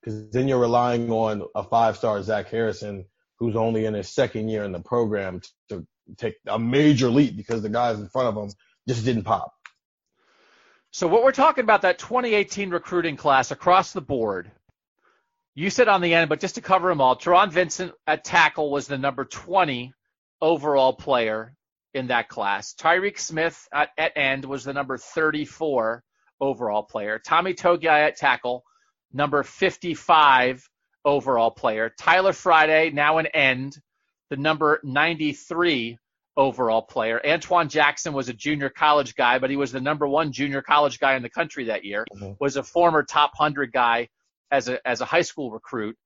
[0.00, 3.06] Because then you're relying on a five star Zach Harrison
[3.38, 7.62] who's only in his second year in the program to take a major leap because
[7.62, 8.50] the guys in front of him
[8.88, 9.52] just didn't pop.
[10.90, 14.50] So what we're talking about that 2018 recruiting class across the board.
[15.54, 18.70] You said on the end, but just to cover them all, Taron Vincent at tackle
[18.70, 19.92] was the number 20
[20.40, 21.54] overall player
[21.94, 22.74] in that class.
[22.74, 26.02] Tyreke Smith at, at end was the number 34
[26.40, 27.18] overall player.
[27.18, 28.64] Tommy Togiai at tackle,
[29.12, 30.68] number 55
[31.04, 31.92] overall player.
[31.98, 33.76] Tyler Friday, now an end,
[34.30, 35.98] the number 93
[36.36, 37.20] overall player.
[37.24, 40.98] Antwuan Jackson was a junior college guy, but he was the number one junior college
[40.98, 42.06] guy in the country that year.
[42.14, 42.32] Mm-hmm.
[42.40, 44.08] Was a former top hundred guy
[44.50, 45.96] as a as a high school recruit.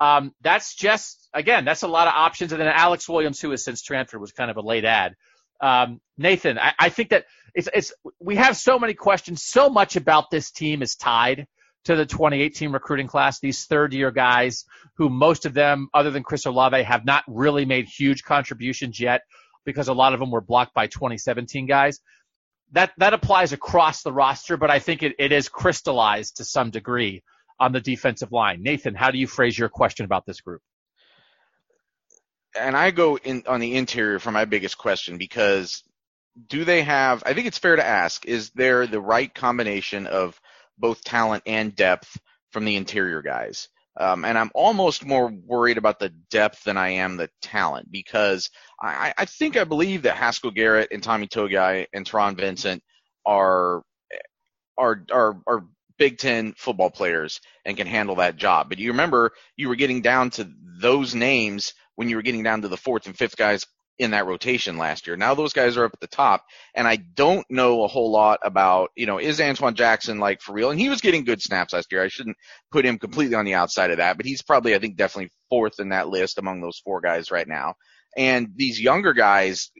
[0.00, 2.52] Um, that's just again, that's a lot of options.
[2.52, 5.14] And then Alex Williams, who has since transferred, was kind of a late ad.
[5.60, 9.42] Um, Nathan, I, I think that it's it's we have so many questions.
[9.42, 11.46] So much about this team is tied
[11.84, 13.40] to the 2018 recruiting class.
[13.40, 14.64] These third year guys,
[14.96, 19.22] who most of them, other than Chris Olave, have not really made huge contributions yet
[19.64, 22.00] because a lot of them were blocked by 2017 guys.
[22.72, 26.70] That that applies across the roster, but I think it, it is crystallized to some
[26.70, 27.22] degree
[27.58, 28.62] on the defensive line.
[28.62, 30.60] Nathan, how do you phrase your question about this group?
[32.58, 35.82] And I go in on the interior for my biggest question because
[36.48, 40.40] do they have I think it's fair to ask, is there the right combination of
[40.78, 42.18] both talent and depth
[42.50, 43.68] from the interior guys?
[43.98, 48.50] Um, and I'm almost more worried about the depth than I am the talent because
[48.80, 52.82] I, I think I believe that Haskell Garrett and Tommy Togiai and Taron Vincent
[53.24, 53.82] are
[54.76, 55.64] are are are
[55.98, 58.68] Big Ten football players and can handle that job.
[58.68, 62.62] But you remember you were getting down to those names when you were getting down
[62.62, 63.66] to the fourth and fifth guys
[63.98, 65.16] in that rotation last year.
[65.16, 68.40] Now those guys are up at the top, and I don't know a whole lot
[68.42, 70.70] about, you know, is Antwuan Jackson like for real?
[70.70, 72.02] And he was getting good snaps last year.
[72.02, 72.36] I shouldn't
[72.70, 75.80] put him completely on the outside of that, but he's probably, I think, definitely fourth
[75.80, 77.74] in that list among those four guys right now.
[78.16, 79.70] And these younger guys,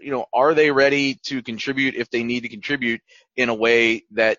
[0.00, 3.00] you know, are they ready to contribute if they need to contribute
[3.36, 4.38] in a way that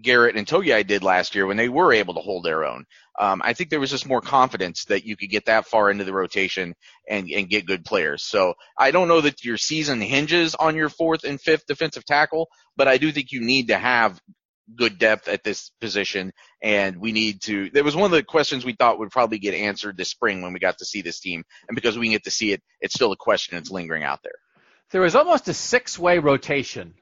[0.00, 2.86] Garrett and Togiai did last year when they were able to hold their own.
[3.20, 6.04] Um, I think there was just more confidence that you could get that far into
[6.04, 6.74] the rotation
[7.08, 8.24] and, and get good players.
[8.24, 12.48] So I don't know that your season hinges on your fourth and fifth defensive tackle,
[12.76, 14.18] but I do think you need to have
[14.74, 18.64] good depth at this position and we need to there was one of the questions
[18.64, 21.42] we thought would probably get answered this spring when we got to see this team
[21.68, 24.36] and because we get to see it it's still a question it's lingering out there
[24.92, 26.94] there was almost a six way rotation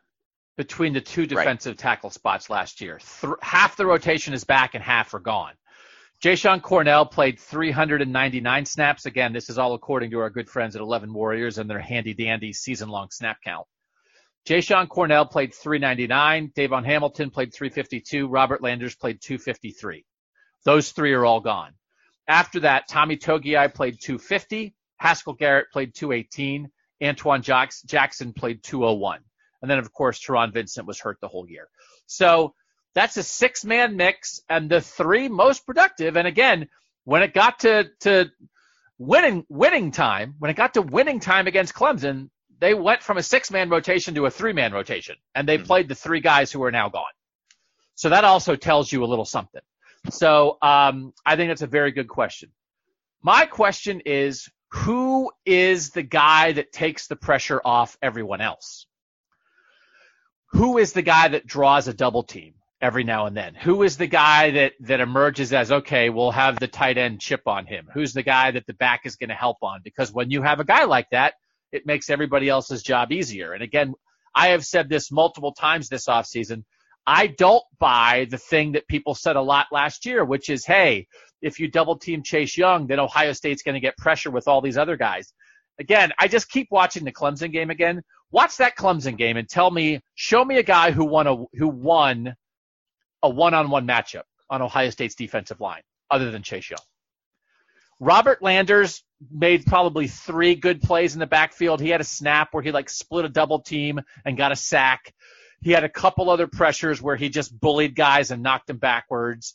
[0.58, 1.78] between the two defensive right.
[1.78, 2.98] tackle spots last year.
[3.20, 5.52] Th- half the rotation is back and half are gone.
[6.22, 9.06] Jashon Cornell played 399 snaps.
[9.06, 12.12] Again, this is all according to our good friends at 11 Warriors and their handy
[12.12, 13.68] dandy season long snap count.
[14.44, 16.50] Jashon Cornell played 399.
[16.56, 18.26] Davon Hamilton played 352.
[18.26, 20.04] Robert Landers played 253.
[20.64, 21.72] Those three are all gone.
[22.26, 24.74] After that, Tommy Togiai played 250.
[24.96, 26.68] Haskell Garrett played 218.
[27.00, 27.42] Antwuan
[27.86, 29.20] Jackson played 201.
[29.62, 31.68] And then, of course, Taron Vincent was hurt the whole year.
[32.06, 32.54] So
[32.98, 36.16] that's a six man mix and the three most productive.
[36.16, 36.68] And again,
[37.04, 38.30] when it got to, to
[38.98, 43.22] winning, winning time, when it got to winning time against Clemson, they went from a
[43.22, 45.66] six man rotation to a three man rotation and they mm-hmm.
[45.66, 47.04] played the three guys who are now gone.
[47.94, 49.62] So that also tells you a little something.
[50.10, 52.50] So um, I think that's a very good question.
[53.22, 58.86] My question is who is the guy that takes the pressure off everyone else?
[60.52, 63.54] who is the guy that draws a double team every now and then?
[63.54, 67.42] Who is the guy that, that emerges as, okay, we'll have the tight end chip
[67.46, 67.88] on him?
[67.92, 69.80] Who's the guy that the back is going to help on?
[69.82, 71.34] Because when you have a guy like that,
[71.72, 73.52] it makes everybody else's job easier.
[73.52, 73.94] And again,
[74.34, 76.64] I have said this multiple times this offseason.
[77.06, 81.06] I don't buy the thing that people said a lot last year, which is, hey,
[81.40, 84.60] if you double team Chase Young, then Ohio State's going to get pressure with all
[84.60, 85.32] these other guys.
[85.78, 89.70] Again, I just keep watching the Clemson game again watch that Clemson game and tell
[89.70, 92.34] me, show me a guy who won a who won
[93.22, 96.80] a one-on-one matchup on Ohio State's defensive line other than Chase Young.
[98.00, 101.80] Robert Landers made probably three good plays in the backfield.
[101.80, 105.12] He had a snap where he like split a double team and got a sack.
[105.62, 109.54] He had a couple other pressures where he just bullied guys and knocked them backwards.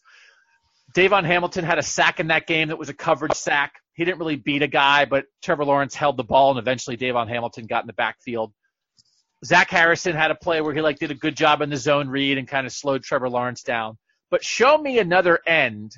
[0.94, 3.80] Davon Hamilton had a sack in that game that was a coverage sack.
[3.94, 7.30] He didn't really beat a guy, but Trevor Lawrence held the ball and eventually Davon
[7.30, 8.52] Hamilton got in the backfield.
[9.44, 12.08] Zach Harrison had a play where he like did a good job in the zone
[12.08, 13.98] read and kind of slowed Trevor Lawrence down.
[14.30, 15.96] But show me another end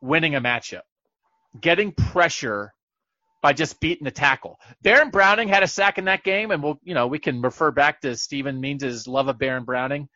[0.00, 0.82] winning a matchup,
[1.60, 2.72] getting pressure
[3.42, 4.58] by just beating the tackle.
[4.82, 7.70] Baron Browning had a sack in that game, and we'll you know we can refer
[7.70, 10.08] back to Stephen Means' love of Baron Browning.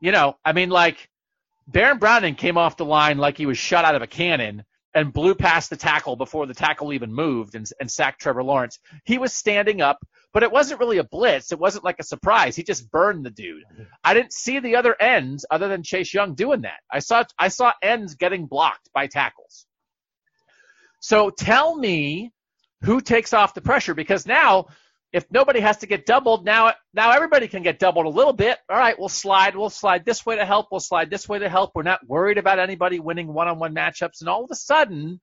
[0.00, 1.08] You know, I mean like
[1.66, 5.12] Baron Browning came off the line like he was shot out of a cannon and
[5.12, 8.78] blew past the tackle before the tackle even moved and, and sacked Trevor Lawrence.
[9.04, 9.98] He was standing up
[10.32, 11.52] but it wasn't really a blitz.
[11.52, 12.56] It wasn't like a surprise.
[12.56, 13.64] He just burned the dude.
[14.02, 16.80] I didn't see the other ends other than Chase Young doing that.
[16.90, 19.66] I saw I saw ends getting blocked by tackles.
[21.00, 22.32] So tell me
[22.82, 24.66] who takes off the pressure because now
[25.12, 28.58] if nobody has to get doubled, now now everybody can get doubled a little bit.
[28.68, 31.48] All right, we'll slide, we'll slide this way to help, we'll slide this way to
[31.48, 31.72] help.
[31.74, 35.20] We're not worried about anybody winning one-on-one matchups, and all of a sudden,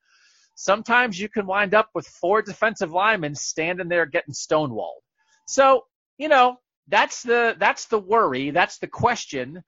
[0.56, 5.02] sometimes you can wind up with four defensive linemen standing there getting stonewalled.
[5.48, 5.86] So
[6.18, 9.64] you know that's the that's the worry, that's the question.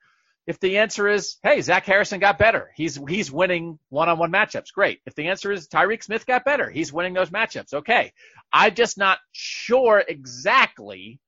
[0.47, 4.99] If the answer is, hey, Zach Harrison got better, he's he's winning one-on-one matchups, great.
[5.05, 8.11] If the answer is Tyreke Smith got better, he's winning those matchups, okay.
[8.53, 11.19] I'm just not sure exactly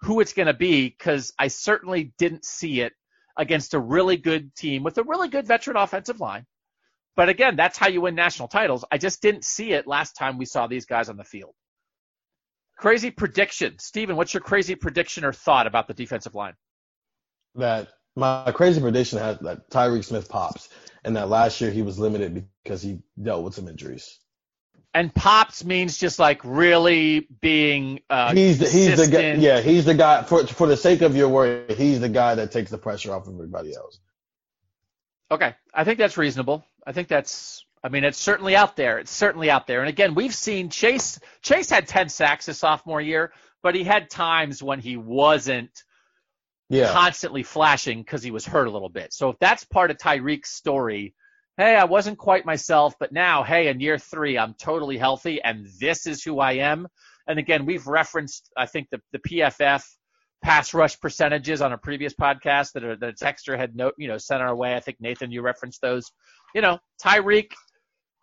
[0.00, 2.92] who it's going to be because I certainly didn't see it
[3.36, 6.46] against a really good team with a really good veteran offensive line.
[7.16, 8.84] But again, that's how you win national titles.
[8.90, 11.54] I just didn't see it last time we saw these guys on the field.
[12.76, 13.78] Crazy prediction.
[13.78, 16.54] Steven, what's your crazy prediction or thought about the defensive line?
[17.54, 20.68] That my crazy prediction has that Tyreke Smith pops,
[21.04, 24.18] and that last year he was limited because he dealt with some injuries.
[24.94, 28.00] And pops means just like really being.
[28.08, 29.32] Uh, he's the, he's the guy.
[29.32, 30.22] Yeah, he's the guy.
[30.22, 33.26] For for the sake of your word, he's the guy that takes the pressure off
[33.26, 33.98] of everybody else.
[35.32, 36.64] Okay, I think that's reasonable.
[36.86, 37.66] I think that's.
[37.82, 38.98] I mean, it's certainly out there.
[38.98, 39.80] It's certainly out there.
[39.80, 41.18] And again, we've seen Chase.
[41.42, 45.82] Chase had 10 sacks his sophomore year, but he had times when he wasn't
[46.70, 46.92] yeah.
[46.92, 49.12] constantly flashing because he was hurt a little bit.
[49.12, 51.14] So if that's part of Tyreke's story,
[51.56, 55.68] hey, I wasn't quite myself, but now, hey, in year three, I'm totally healthy and
[55.80, 56.88] this is who I am.
[57.26, 59.84] And again, we've referenced, I think, the, the PFF
[60.42, 64.18] pass rush percentages on a previous podcast that are, that Texter had note, you know,
[64.18, 64.74] sent our way.
[64.74, 66.10] I think Nathan, you referenced those.
[66.54, 67.52] You know, Tyreke,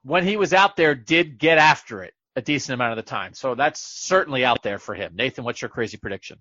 [0.03, 3.33] when he was out there, did get after it a decent amount of the time.
[3.33, 5.13] So that's certainly out there for him.
[5.15, 6.37] Nathan, what's your crazy prediction?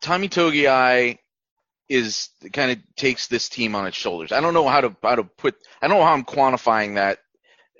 [0.00, 1.18] Tommy Togiai
[1.92, 4.32] is kind of takes this team on its shoulders.
[4.32, 5.54] I don't know how to how to put.
[5.80, 7.18] I don't know how I'm quantifying that.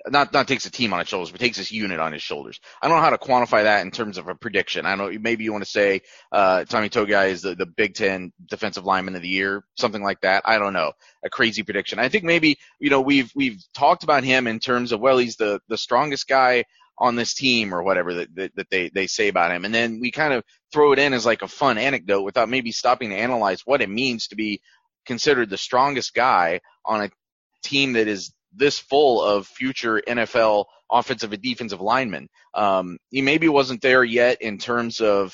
[0.05, 2.59] Not not takes a team on its shoulders, but takes this unit on his shoulders.
[2.81, 4.85] I don't know how to quantify that in terms of a prediction.
[4.85, 8.33] I know maybe you want to say uh, Tommy Togiai is the, the Big Ten
[8.47, 10.43] defensive lineman of the year, something like that.
[10.45, 10.91] I don't know,
[11.25, 11.99] a crazy prediction.
[11.99, 15.37] I think maybe you know we've we've talked about him in terms of well he's
[15.37, 16.65] the the strongest guy
[16.97, 19.65] on this team or whatever that, that, that, they, they say about him.
[19.65, 22.71] And then we kind of throw it in as like a fun anecdote without maybe
[22.71, 24.61] stopping to analyze what it means to be
[25.05, 27.09] considered the strongest guy on a
[27.63, 32.29] team that is this full of future NFL offensive and defensive linemen.
[32.53, 35.33] Um, he maybe wasn't there yet in terms of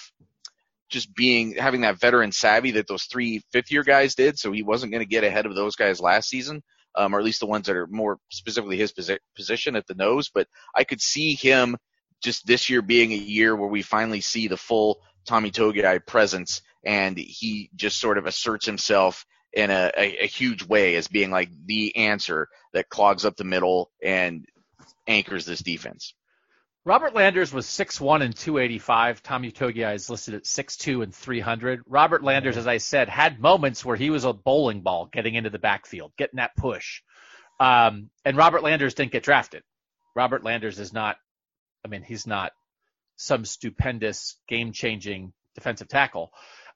[0.89, 4.63] just being having that veteran savvy that those three fifth year guys did, so he
[4.63, 6.63] wasn't going to get ahead of those guys last season
[6.99, 9.95] um, or at least the ones that are more specifically his posi- position at the
[9.95, 10.29] nose.
[10.33, 11.77] But I could see him
[12.21, 16.61] just this year being a year where we finally see the full Tommy Togiai presence,
[16.83, 21.31] and he just sort of asserts himself in a, a, a huge way as being
[21.31, 24.45] like the answer that clogs up the middle and
[25.07, 26.13] anchors this defense.
[26.89, 29.21] Robert Landers was 6'1 and 285.
[29.21, 31.83] Tommy Togiai is listed at 6'2 and 300.
[31.85, 35.51] Robert Landers, as I said, had moments where he was a bowling ball getting into
[35.51, 37.03] the backfield, getting that push.
[37.59, 39.61] Um, and Robert Landers didn't get drafted.
[40.15, 41.17] Robert Landers is not,
[41.85, 42.53] I mean, he's not
[43.17, 46.31] some stupendous game changing defensive tackle.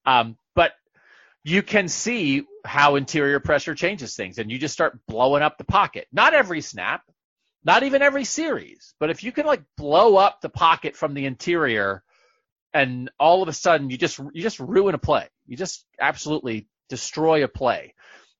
[0.06, 0.74] Um, but
[1.44, 5.64] you can see how interior pressure changes things and you just start blowing up the
[5.64, 6.06] pocket.
[6.12, 7.02] Not every snap,
[7.66, 11.26] not even every series, but if you can like blow up the pocket from the
[11.26, 12.04] interior
[12.74, 15.28] and all of a sudden you just you just ruin a play.
[15.46, 17.94] You just absolutely destroy a play.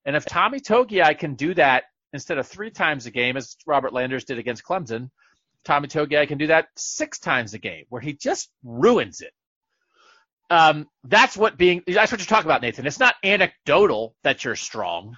[0.04, 3.92] And if Tommy Togiai can do that instead of three times a game, as Robert
[3.92, 5.10] Landers did against Clemson,
[5.64, 9.32] Tommy Togiai can do that six times a game, where he just ruins it.
[10.50, 12.86] Um, that's what being that's what you're talking about, Nathan.
[12.86, 15.16] It's not anecdotal that you're strong;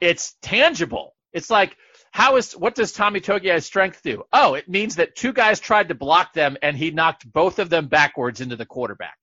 [0.00, 1.14] it's tangible.
[1.32, 1.76] It's like
[2.14, 4.22] how is what does Tommy Togiai's strength do?
[4.32, 7.70] Oh, it means that two guys tried to block them and he knocked both of
[7.70, 9.18] them backwards into the quarterback.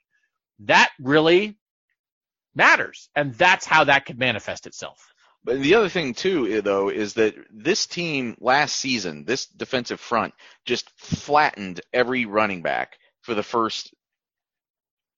[0.60, 1.58] That really
[2.54, 5.14] matters, and that's how that could manifest itself.
[5.46, 10.34] But the other thing too, though, is that this team last season, this defensive front,
[10.66, 13.94] just flattened every running back for the first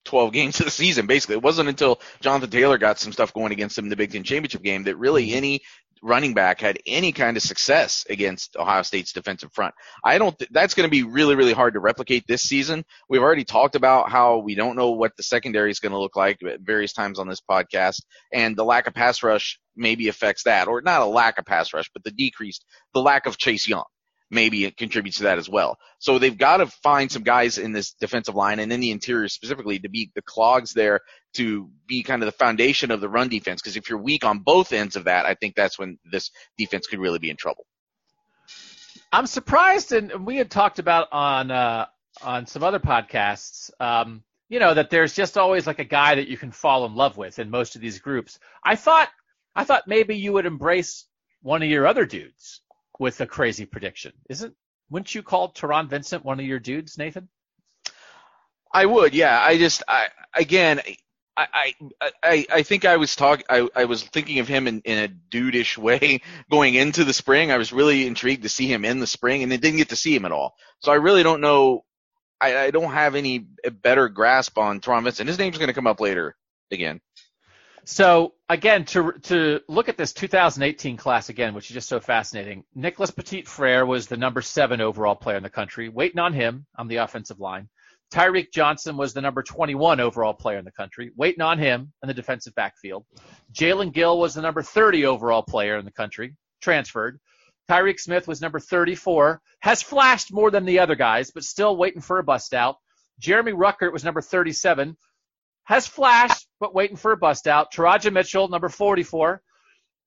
[0.06, 1.08] 12 games of the season.
[1.08, 4.12] Basically, it wasn't until Jonathan Taylor got some stuff going against them in the Big
[4.12, 5.38] Ten championship game that really mm-hmm.
[5.38, 5.62] any
[6.04, 9.74] running back had any kind of success against Ohio State's defensive front.
[10.04, 12.84] I don't, th- that's going to be really, really hard to replicate this season.
[13.10, 16.16] We've already talked about how we don't know what the secondary is going to look
[16.16, 18.02] like at various times on this podcast,
[18.34, 21.74] and the lack of pass rush maybe affects that, or not a lack of pass
[21.74, 23.86] rush, but the decreased, the lack of Chase Young
[24.34, 25.78] maybe it contributes to that as well.
[26.00, 29.28] So they've got to find some guys in this defensive line and in the interior
[29.28, 31.02] specifically to be the clogs there
[31.36, 33.62] to be kind of the foundation of the run defense.
[33.62, 36.88] Because if you're weak on both ends of that, I think that's when this defense
[36.88, 37.66] could really be in trouble.
[39.12, 41.86] I'm surprised, and we had talked about on uh,
[42.22, 43.70] on some other podcasts.
[43.80, 46.96] Um, you know that there's just always like a guy that you can fall in
[46.96, 48.40] love with in most of these groups.
[48.64, 49.10] I thought
[49.56, 51.06] I thought maybe you would embrace
[51.42, 52.62] one of your other dudes
[53.00, 54.14] with a crazy prediction.
[54.30, 54.56] Isn't
[54.90, 57.30] wouldn't you call Taron Vincent one of your dudes, Nathan?
[58.74, 59.40] I would, yeah.
[59.42, 60.82] I just I again
[61.36, 61.74] I,
[62.22, 65.08] I, I think I was talk I, I was thinking of him in, in a
[65.08, 66.22] dudeish way
[66.52, 67.52] going into the spring.
[67.52, 69.96] I was really intrigued to see him in the spring and I didn't get to
[69.96, 70.56] see him at all.
[70.80, 71.86] So I really don't know
[72.40, 73.48] I, I don't have any
[73.82, 75.30] better grasp on Taron Vincent.
[75.30, 76.36] His name's gonna come up later
[76.72, 77.00] again.
[77.86, 82.64] So again, to to look at this 2018 class again, which is just so fascinating.
[82.74, 85.90] Nicholas Petit Frere was the number seven overall player in the country.
[85.90, 87.70] Waiting on him on the offensive line.
[88.14, 92.08] Tyreke Johnson was the number 21 overall player in the country, waiting on him in
[92.08, 93.06] the defensive backfield.
[93.52, 97.20] Jaelen Gill was the number 30 overall player in the country, transferred.
[97.68, 102.02] Tyreke Smith was number 34, has flashed more than the other guys, but still waiting
[102.02, 102.76] for a bust out.
[103.18, 104.96] Jeremy Ruckert was number 37,
[105.66, 107.74] has flashed, but waiting for a bust out.
[107.74, 109.42] Teradja Mitchell, number 44,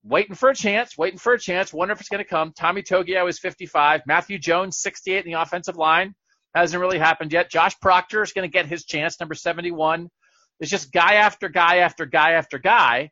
[0.04, 1.72] waiting for a chance, waiting for a chance.
[1.72, 2.52] Wonder if it's going to come.
[2.52, 4.02] Tommy Togiai is 55.
[4.06, 6.14] Matthew Jones, 68 in the offensive line.
[6.54, 7.50] Hasn't really happened yet.
[7.50, 10.08] Josh Proctor is going to get his chance, number 71.
[10.60, 13.10] It's just guy after guy after guy after guy.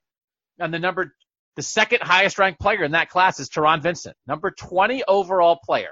[0.59, 1.15] And the number,
[1.57, 5.91] the second highest ranked player in that class is Taron Vincent, number 20 overall player,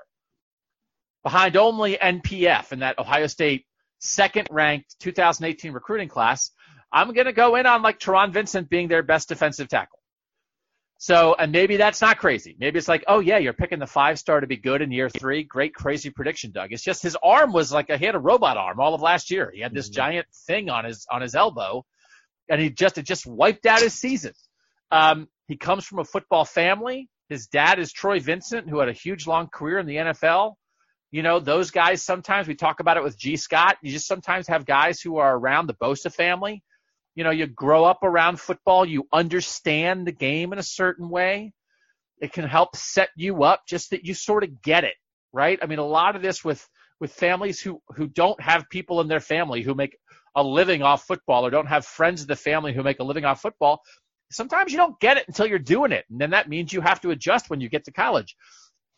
[1.24, 3.66] behind only NPF in that Ohio State
[4.03, 6.50] second ranked 2018 recruiting class.
[6.92, 9.98] I'm going to go in on like Taron Vincent being their best defensive tackle.
[10.98, 12.55] So, and maybe that's not crazy.
[12.61, 15.09] Maybe it's like, oh yeah, you're picking the five star to be good in year
[15.09, 15.42] three.
[15.42, 16.72] Great, crazy prediction, Doug.
[16.72, 19.30] It's just his arm was like a, he had a robot arm all of last
[19.30, 19.50] year.
[19.53, 19.96] He had this mm-hmm.
[19.96, 21.84] giant thing on his on his elbow,
[22.48, 24.32] and he just it just wiped out his season.
[24.92, 27.09] Um, he comes from a football family.
[27.28, 30.55] His dad is Troy Vincent, who had a huge long career in the NFL.
[31.12, 33.36] You know, those guys sometimes we talk about it with G.
[33.36, 33.76] Scott.
[33.82, 36.64] You just sometimes have guys who are around the Bosa family
[37.14, 41.52] you know, you grow up around football, you understand the game in a certain way.
[42.20, 44.94] It can help set you up just that you sort of get it,
[45.32, 45.58] right?
[45.62, 46.66] I mean, a lot of this with
[47.00, 49.98] with families who who don't have people in their family who make
[50.34, 53.24] a living off football or don't have friends of the family who make a living
[53.24, 53.82] off football.
[54.30, 57.00] Sometimes you don't get it until you're doing it, and then that means you have
[57.02, 58.36] to adjust when you get to college.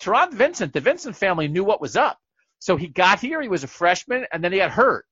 [0.04, 2.18] Taron Vincent, the Vincent family knew what was up.
[2.58, 5.06] So he got here, he was a freshman, and then he got hurt.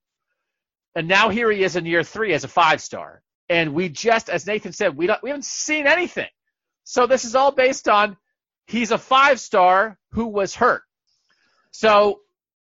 [0.95, 3.21] And now here he is in year three as a five star.
[3.49, 6.29] And we just, as Nathan said, we don't, we haven't seen anything.
[6.83, 8.17] So this is all based on
[8.67, 10.83] he's a five star who was hurt.
[11.71, 12.19] So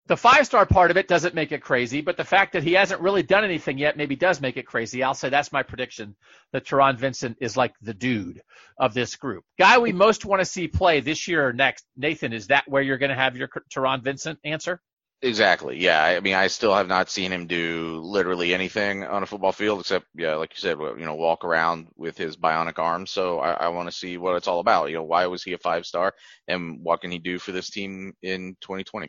[0.07, 2.73] the five star part of it doesn't make it crazy, but the fact that he
[2.73, 5.01] hasn't really done anything yet maybe does make it crazy.
[5.01, 6.15] I'll say that's my prediction
[6.51, 8.41] that Taron Vincent is like the dude
[8.77, 9.45] of this group.
[9.57, 11.85] Guy we most want to see play this year or next.
[11.95, 14.81] Nathan, is that where you're going to have your Taron Vincent answer?
[15.21, 15.79] Exactly.
[15.79, 16.03] Yeah.
[16.03, 19.79] I mean, I still have not seen him do literally anything on a football field
[19.79, 23.07] except, yeah, like you said, you know, walk around with his bionic arm.
[23.07, 24.89] So I, I want to see what it's all about.
[24.89, 26.13] You know, why was he a five star
[26.49, 29.07] and what can he do for this team in 2020?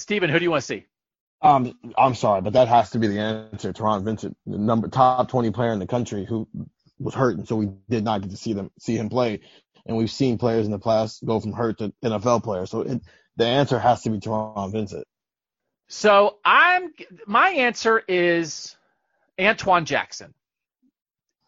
[0.00, 0.86] Steven, who do you want to see?
[1.42, 3.72] Um, I'm sorry, but that has to be the answer.
[3.72, 6.46] Taron Vincent, the number top 20 player in the country who
[6.98, 9.40] was hurt, and so we did not get to see them see him play.
[9.86, 12.70] And we've seen players in the past go from hurt to NFL players.
[12.70, 13.00] So it,
[13.36, 15.06] the answer has to be Taron Vincent.
[15.88, 16.92] So I'm
[17.26, 18.76] my answer is
[19.38, 20.34] Antwuan Jackson.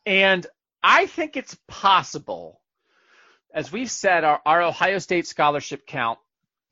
[0.07, 0.46] And
[0.82, 2.61] I think it's possible,
[3.55, 6.18] as we've said, our, our Ohio State scholarship count,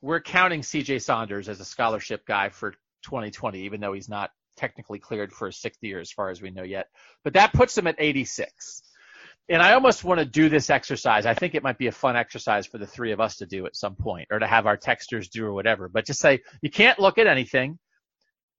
[0.00, 2.72] we're counting CJ Saunders as a scholarship guy for
[3.04, 6.50] 2020, even though he's not technically cleared for a sixth year as far as we
[6.50, 6.86] know yet.
[7.24, 8.82] But that puts him at 86
[9.50, 11.26] and I almost want to do this exercise.
[11.26, 13.66] I think it might be a fun exercise for the three of us to do
[13.66, 15.88] at some point or to have our texters do or whatever.
[15.88, 17.76] But just say you can't look at anything.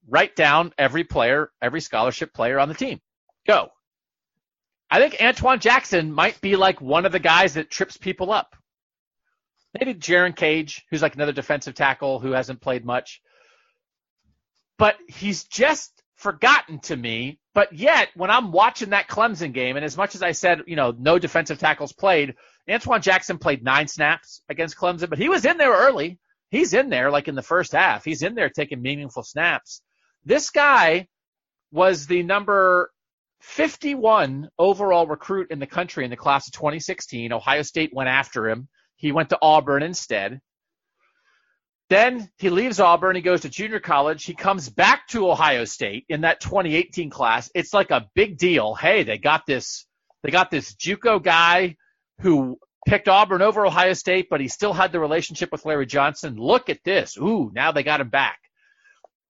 [0.06, 3.00] Write down every player, every scholarship player on the team.
[3.46, 3.68] Go.
[4.90, 8.54] I think Antwuan Jackson might be like one of the guys that trips people up.
[9.78, 13.20] Maybe Jerron Cage, who's like another defensive tackle who hasn't played much.
[14.78, 17.38] But he's just forgotten to me.
[17.54, 20.76] But yet, when I'm watching that Clemson game, and as much as I said, you
[20.76, 22.34] know, no defensive tackles played,
[22.68, 26.18] Antwuan Jackson played nine snaps against Clemson, but he was in there early.
[26.50, 28.04] He's in there like in the first half.
[28.04, 29.82] He's in there taking meaningful snaps.
[30.24, 31.08] This guy
[31.72, 32.90] was the number
[33.40, 37.32] 51 overall recruit in the country in the class of 2016.
[37.32, 38.68] Ohio State went after him.
[39.02, 40.40] He went to Auburn instead.
[41.90, 43.16] Then he leaves Auburn.
[43.16, 44.24] He goes to junior college.
[44.24, 47.50] He comes back to Ohio State in that 2018 class.
[47.52, 48.74] It's like a big deal.
[48.74, 49.84] Hey, they got this.
[50.22, 51.76] They got this JUCO guy
[52.20, 56.36] who picked Auburn over Ohio State, but he still had the relationship with Larry Johnson.
[56.36, 57.18] Look at this.
[57.18, 58.38] Ooh, now they got him back.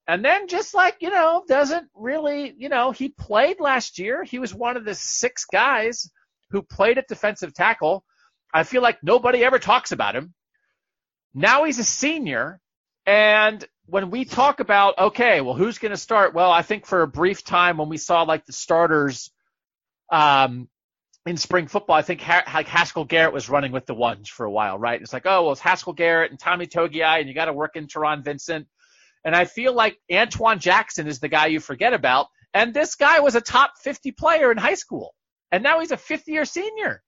[0.07, 4.23] And then just like, you know, doesn't really, you know, he played last year.
[4.23, 6.11] He was one of the six guys
[6.51, 8.05] who played at defensive tackle.
[8.53, 10.35] I feel like nobody ever talks about him.
[11.35, 12.61] Now he's a senior.
[13.07, 16.35] And when we talk about, okay, well, who's going to start?
[16.35, 19.31] Well, I think for a brief time when we saw like the starters,
[20.11, 20.69] um,
[21.25, 24.45] in spring football, I think ha- like Haskell Garrett was running with the ones for
[24.45, 25.01] a while, right?
[25.01, 27.77] It's like, oh, well, it's Haskell Garrett and Tommy Togiai, and you got to work
[27.77, 28.67] in Taron Vincent.
[29.25, 32.27] And I feel like Antwuan Jackson is the guy you forget about.
[32.55, 35.15] And this guy was a top 50 player in high school.
[35.53, 37.03] And now he's a fifth year senior.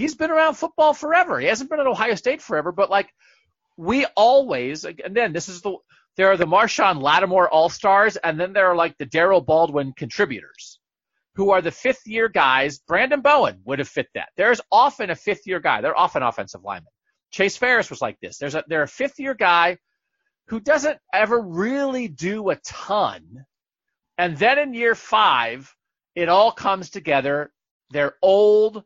[0.00, 1.38] He's been around football forever.
[1.38, 3.12] He hasn't been at Ohio State forever, but like
[3.76, 5.76] we always, and then this is the,
[6.16, 9.92] there are the Marshon Lattimore All Stars, and then there are like the Darryl Baldwin
[9.92, 10.80] contributors
[11.34, 12.78] who are the fifth year guys.
[12.78, 14.30] Brandon Bowen would have fit that.
[14.38, 15.82] There's often a fifth year guy.
[15.82, 16.92] They're often offensive linemen.
[17.30, 18.38] Chase Farris was like this.
[18.38, 19.76] There's a, they're a fifth year guy
[20.46, 23.44] who doesn't ever really do a ton.
[24.16, 25.70] And then in year five,
[26.14, 27.52] it all comes together.
[27.90, 28.82] They're old.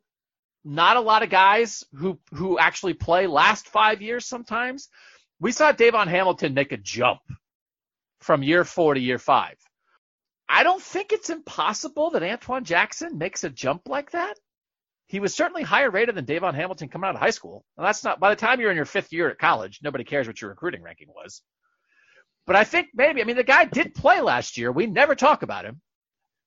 [0.64, 4.88] Not a lot of guys who, who actually play last five years sometimes.
[5.40, 7.20] We saw DaVon Hamilton make a jump
[8.20, 9.56] from year four to year five.
[10.48, 14.38] I don't think it's impossible that Antwuan Jackson makes a jump like that.
[15.06, 17.64] He was certainly higher rated than DaVon Hamilton coming out of high school.
[17.76, 20.26] And that's not by the time you're in your fifth year at college, nobody cares
[20.26, 21.42] what your recruiting ranking was.
[22.46, 24.72] But I think maybe, I mean, the guy did play last year.
[24.72, 25.80] We never talk about him,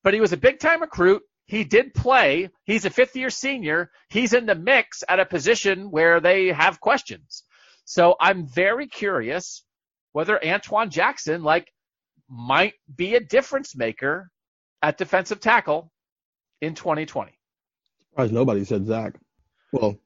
[0.03, 1.24] but he was a big time recruit.
[1.47, 2.49] He did play.
[2.65, 3.89] He's a fifth year senior.
[4.09, 7.43] He's in the mix at a position where they have questions.
[7.85, 9.63] So I'm very curious
[10.11, 11.71] whether Antwuan Jackson, like,
[12.29, 14.29] might be a difference maker
[14.81, 15.91] at defensive tackle
[16.61, 17.31] in 2020.
[18.09, 19.13] Surprised nobody said Zach.
[19.71, 19.97] Well,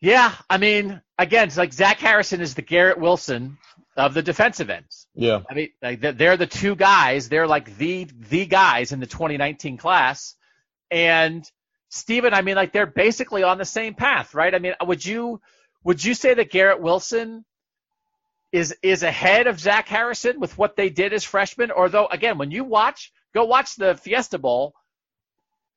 [0.00, 3.58] yeah, I mean, again, it's like Zach Harrison is the Garrett Wilson
[3.96, 5.06] of the defensive ends.
[5.14, 5.42] Yeah.
[5.50, 7.28] I mean, like they're the two guys.
[7.28, 10.34] They're like the the guys in the 2019 class.
[10.92, 11.50] And
[11.88, 14.54] Steven, I mean, like they're basically on the same path, right?
[14.54, 15.40] I mean, would you
[15.82, 17.44] would you say that Garrett Wilson
[18.52, 21.70] is is ahead of Zach Harrison with what they did as freshmen?
[21.70, 24.74] Or though, again, when you watch, go watch the Fiesta Bowl.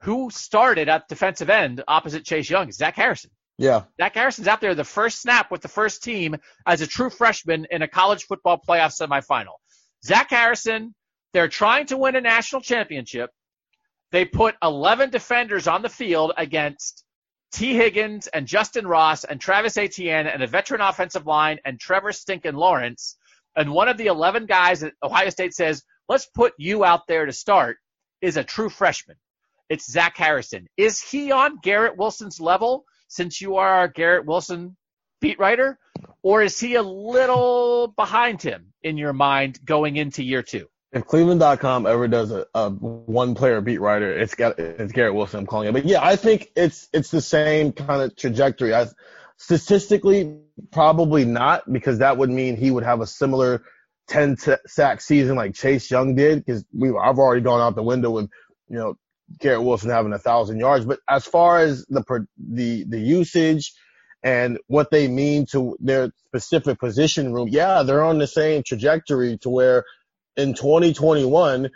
[0.01, 2.71] Who started at defensive end opposite Chase Young?
[2.71, 3.31] Zach Harrison.
[3.57, 3.83] Yeah.
[3.97, 6.35] Zach Harrison's out there the first snap with the first team
[6.65, 9.55] as a true freshman in a college football playoff semifinal.
[10.03, 10.93] Zach Harrison,
[11.31, 13.31] they're trying to win a national championship.
[14.15, 17.03] They put 11 defenders on the field against
[17.51, 22.13] Tee Higgins and Justyn Ross and Travis Etienne and a veteran offensive line and Trevor
[22.13, 23.17] Stinkin Lawrence.
[23.57, 27.25] And one of the 11 guys that Ohio State says, let's put you out there
[27.25, 27.75] to start
[28.21, 29.17] is a true freshman.
[29.67, 30.67] It's Zach Harrison.
[30.77, 32.85] Is he on Garrett Wilson's level?
[33.07, 34.75] since you are our Garrett Wilson
[35.21, 35.77] beat writer,
[36.23, 40.67] or is he a little behind him in your mind going into year two?
[40.91, 45.39] If Cleveland.com ever does a, a one player beat writer, it's got it's Garrett Wilson.
[45.39, 48.73] I'm calling it, but yeah, I think it's it's the same kind of trajectory.
[48.73, 48.87] I,
[49.37, 50.39] statistically,
[50.71, 53.63] probably not because that would mean he would have a similar
[54.07, 57.83] 10 t- sack season like Chase Young did because we I've already gone out the
[57.83, 58.29] window with
[58.69, 58.97] you know
[59.39, 60.85] Garrett Wilson having a thousand yards.
[60.85, 62.03] But as far as the
[62.37, 63.73] the the usage
[64.23, 69.37] and what they mean to their specific position room, yeah, they're on the same trajectory
[69.39, 69.83] to where
[70.37, 71.69] in 2021,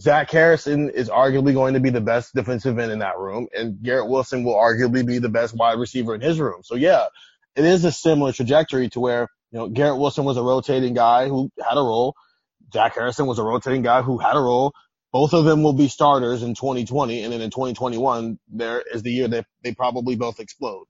[0.00, 3.82] Zach Harrison is arguably going to be the best defensive end in that room, and
[3.82, 6.62] Garrett Wilson will arguably be the best wide receiver in his room.
[6.62, 7.06] So yeah,
[7.54, 11.28] it is a similar trajectory to where you know Garrett Wilson was a rotating guy
[11.28, 12.14] who had a role.
[12.72, 14.72] Zach Harrison was a rotating guy who had a role.
[15.12, 19.12] Both of them will be starters in 2020, and then in 2021, there is the
[19.12, 20.86] year that they probably both explode.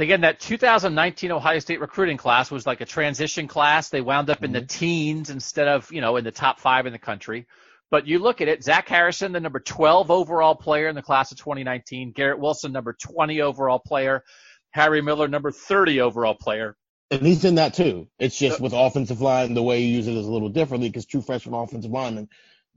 [0.00, 3.88] Again, that 2019 Ohio State recruiting class was like a transition class.
[3.88, 4.66] They wound up in the mm-hmm.
[4.66, 7.46] teens instead of, you know, in the top five in the country.
[7.90, 11.32] But you look at it, Zach Harrison, the number 12 overall player in the class
[11.32, 14.22] of 2019, Garrett Wilson, number 20 overall player,
[14.70, 16.76] Harry Miller, number 30 overall player.
[17.10, 18.08] And he's in that too.
[18.18, 21.06] It's just with offensive line, the way you use it is a little differently because
[21.06, 22.28] true freshman offensive linemen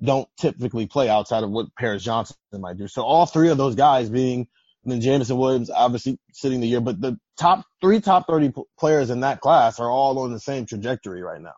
[0.02, 2.88] don't typically play outside of what Paris Johnson might do.
[2.88, 4.48] So all three of those guys being,
[4.84, 9.10] and then Jameson Williams obviously sitting the year, but the top three top 30 players
[9.10, 11.54] in that class are all on the same trajectory right now.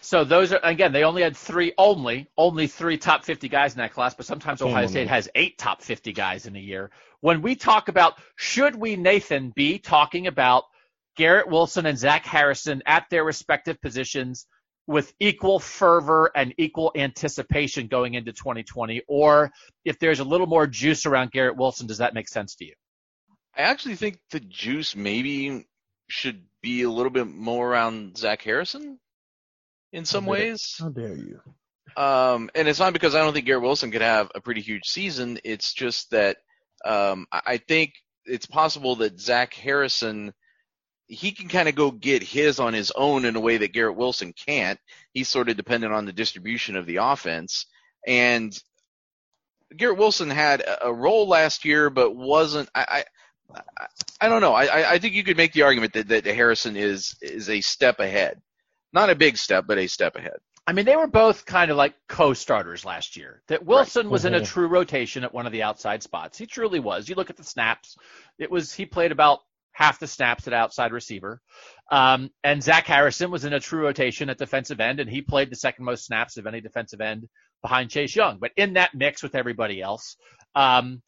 [0.00, 3.78] So those are again, they only had three, only only three top 50 guys in
[3.78, 6.90] that class, but sometimes Ohio State has eight top 50 guys in a year.
[7.20, 10.64] When we talk about should we Nathan be talking about
[11.16, 14.46] Garrett Wilson and Zach Harrison at their respective positions
[14.88, 19.02] with equal fervor and equal anticipation going into 2020?
[19.06, 19.52] Or
[19.84, 22.72] if there's a little more juice around Garrett Wilson, does that make sense to you?
[23.56, 25.66] I actually think the juice maybe
[26.08, 28.98] should be a little bit more around Zach Harrison
[29.92, 30.76] in some How ways.
[30.80, 31.40] How dare you?
[31.96, 34.86] Um, and it's not because I don't think Garrett Wilson could have a pretty huge
[34.86, 35.38] season.
[35.44, 36.38] It's just that
[36.84, 37.92] um, I I think
[38.24, 40.32] it's possible that Zach Harrison
[41.08, 43.96] he can kind of go get his on his own in a way that Garrett
[43.96, 44.78] Wilson can't.
[45.14, 47.66] He's sort of dependent on the distribution of the offense.
[48.06, 48.56] And
[49.76, 52.68] Garrett Wilson had a a role last year, but wasn't.
[52.74, 53.04] I, I,
[53.80, 53.86] I-
[54.20, 54.52] I don't know.
[54.52, 57.60] I, I- I think you could make the argument that, that Harrison is is a
[57.60, 58.40] step ahead,
[58.92, 60.38] not a big step, but a step ahead.
[60.66, 63.40] I mean, they were both kind of like co-starters last year.
[63.48, 64.46] That Wilson was in a Mhm.
[64.46, 66.36] true rotation at one of the outside spots.
[66.36, 67.08] He truly was.
[67.08, 67.96] You look at the snaps;
[68.38, 69.40] it was he played about
[69.78, 71.40] half the snaps at outside receiver.
[71.88, 75.50] Um, and Zach Harrison was in a true rotation at defensive end, and he played
[75.50, 77.28] the second most snaps of any defensive end
[77.62, 78.38] behind Chase Young.
[78.40, 80.16] But in that mix with everybody else,
[80.56, 81.00] um,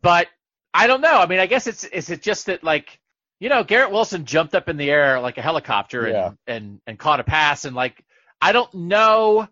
[0.00, 0.28] but
[0.72, 1.18] I don't know.
[1.18, 3.00] I mean, I guess it's is it just that like
[3.40, 6.30] you know Garrett Wilson jumped up in the air like a helicopter and Yeah.
[6.46, 8.04] and and caught a pass and like
[8.40, 9.48] I don't know.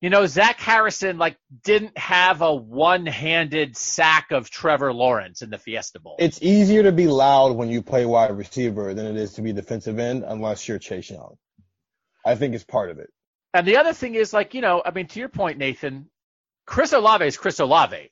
[0.00, 5.58] You know, Zach Harrison like didn't have a one-handed sack of Trevor Lawrence in the
[5.58, 6.16] Fiesta Bowl.
[6.18, 9.52] It's easier to be loud when you play wide receiver than it is to be
[9.52, 11.36] defensive end unless you're Chase Young.
[12.24, 13.10] I think it's part of it.
[13.52, 16.08] and the other thing is like, you know, I mean, to your point, Nathan,
[16.66, 18.10] Chris Olave is Chris Olave.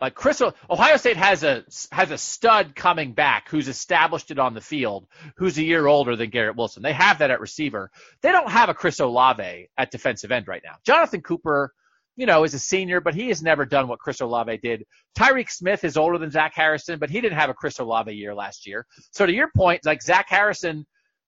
[0.00, 0.40] Like Chris,
[0.70, 5.06] Ohio State has a has a stud coming back who's established it on the field,
[5.36, 6.82] who's a year older than Garrett Wilson.
[6.82, 7.90] They have that at receiver.
[8.22, 10.76] They don't have a Chris Olave at defensive end right now.
[10.86, 11.74] Jonathan Cooper,
[12.16, 14.86] you know, is a senior, but he has never done what Chris Olave did.
[15.18, 18.34] Tyreke Smith is older than Zach Harrison, but he didn't have a Chris Olave year
[18.34, 18.86] last year.
[19.10, 20.86] So to your point, like Zach Harrison,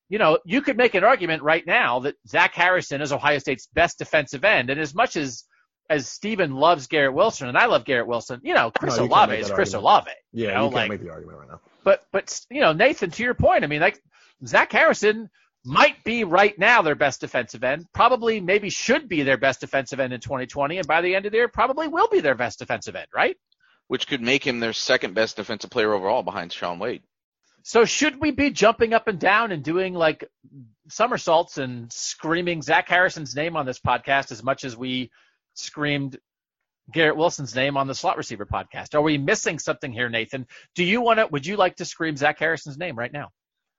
[0.08, 3.66] you know, you could make an argument right now that Zach Harrison is Ohio State's
[3.66, 4.70] best defensive end.
[4.70, 5.44] And as much as
[5.92, 9.08] as Steven loves Garrett Wilson and I love Garrett Wilson, you know, Chris No, you
[9.08, 9.82] Olave is Chris argument.
[9.82, 10.10] Olave.
[10.32, 11.60] Yeah, you know, you can't like, make the argument right now.
[11.84, 14.02] but but you know, Nathan, to your point, I mean, like
[14.46, 15.28] Zach Harrison
[15.64, 17.86] might be right now their best defensive end.
[17.92, 21.32] Probably, maybe should be their best defensive end in 2020, and by the end of
[21.32, 23.36] the year, probably will be their best defensive end, right?
[23.92, 27.02] which could make him their second best defensive player overall behind Shaun Wade.
[27.62, 30.24] So should we be jumping up and down and doing like
[30.88, 35.10] somersaults and screaming Zach Harrison's name on this podcast as much as we
[35.54, 36.18] screamed
[36.92, 38.94] Garrett Wilson's name on the slot receiver podcast?
[38.94, 40.46] Are we missing something here, Nathan?
[40.74, 41.26] Do you want to?
[41.28, 43.30] Would you like to scream Zach Harrison's name right now?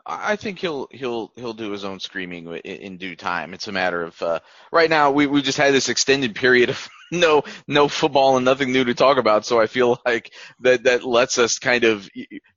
[0.05, 3.53] I think he'll he'll he'll do his own screaming in, in due time.
[3.53, 4.39] It's a matter of uh,
[4.71, 8.73] right now we we just had this extended period of no no football and nothing
[8.73, 9.45] new to talk about.
[9.45, 12.09] So I feel like that that lets us kind of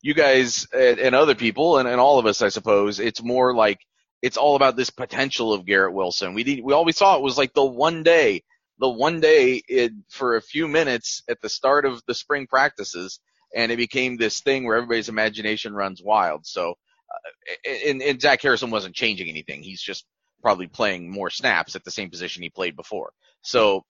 [0.02, 3.54] you guys and, and other people and, and all of us I suppose it's more
[3.54, 3.78] like
[4.22, 6.34] it's all about this potential of Garrett Wilson.
[6.34, 8.42] We did, we all we saw it was like the one day
[8.81, 13.20] the one day it, for a few minutes at the start of the spring practices
[13.55, 16.47] and it became this thing where everybody's imagination runs wild.
[16.47, 16.74] So
[17.11, 19.62] uh, and, and Zach Harrison wasn't changing anything.
[19.62, 20.07] He's just
[20.43, 23.12] probably playing more snaps at the same position he played before.
[23.43, 23.83] So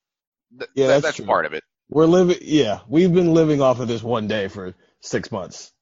[0.59, 1.65] th- Yeah, that- that's that's part of it.
[1.91, 5.73] We're living, yeah, we've been living off of this one day for six months.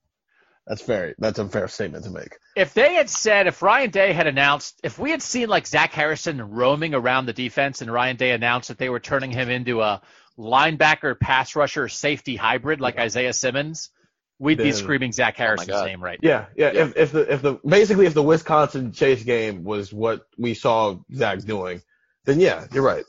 [0.67, 1.15] That's fair.
[1.19, 2.39] That's a fair statement to make.
[2.57, 5.93] If they had said, if Ryan Day had announced, if we had seen like Zach
[5.93, 9.83] Harrison roaming around the defense and Ryan Day announced that they were turning him into
[9.83, 10.01] a
[10.39, 13.91] linebacker, pass rusher, safety hybrid like Isaiah Simmons,
[14.39, 15.87] we'd be screaming Zach oh Harrison's God.
[15.87, 16.73] name right Yeah, yeah.
[16.73, 16.85] Yeah.
[16.85, 20.97] If if the if the basically if the Wisconsin Chase game was what we saw
[21.15, 21.83] Zach doing,
[22.25, 23.05] then yeah, you're right.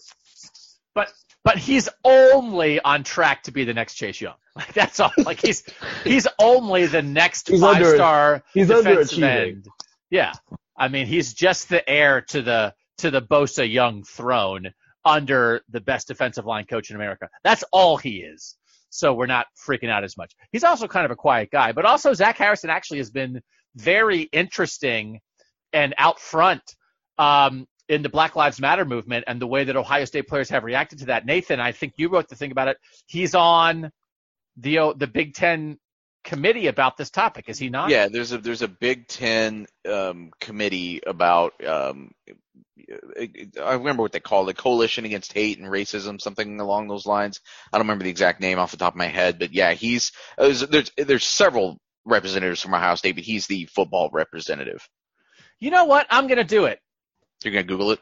[0.93, 1.11] but
[1.43, 4.35] but he's only on track to be the next Chase Young.
[4.59, 5.11] Like that's all.
[5.17, 5.63] Like he's
[6.05, 9.67] he's only the next He's five under- star he's defensive end.
[10.09, 10.31] Yeah,
[10.77, 14.71] I mean he's just the heir to the to the Bosa Young throne
[15.03, 17.27] under the best defensive line coach in America.
[17.43, 18.55] That's all he is.
[18.89, 20.33] So we're not freaking out as much.
[20.53, 23.41] He's also kind of a quiet guy, but also Zach Harrison actually has been
[23.75, 25.19] very interesting
[25.73, 26.61] and out front
[27.17, 30.63] um, in the Black Lives Matter movement and the way that Ohio State players have
[30.63, 31.25] reacted to that.
[31.25, 32.77] Nathan, I think you wrote the thing about it.
[33.05, 33.91] He's on
[34.57, 35.77] the uh, the Big Ten
[36.23, 37.89] committee about this topic, is he not?
[37.89, 42.11] Yeah, there's a there's a Big Ten um, committee about um,
[43.63, 47.39] I remember what they call it, Coalition Against Hate and Racism, something along those lines.
[47.71, 50.11] I don't remember the exact name off the top of my head, but yeah, he's
[50.37, 54.87] there's there's, there's several representatives from Ohio State, but he's the football representative.
[55.59, 56.07] You know what?
[56.09, 56.79] I'm gonna do it.
[57.43, 57.99] You're gonna Google it.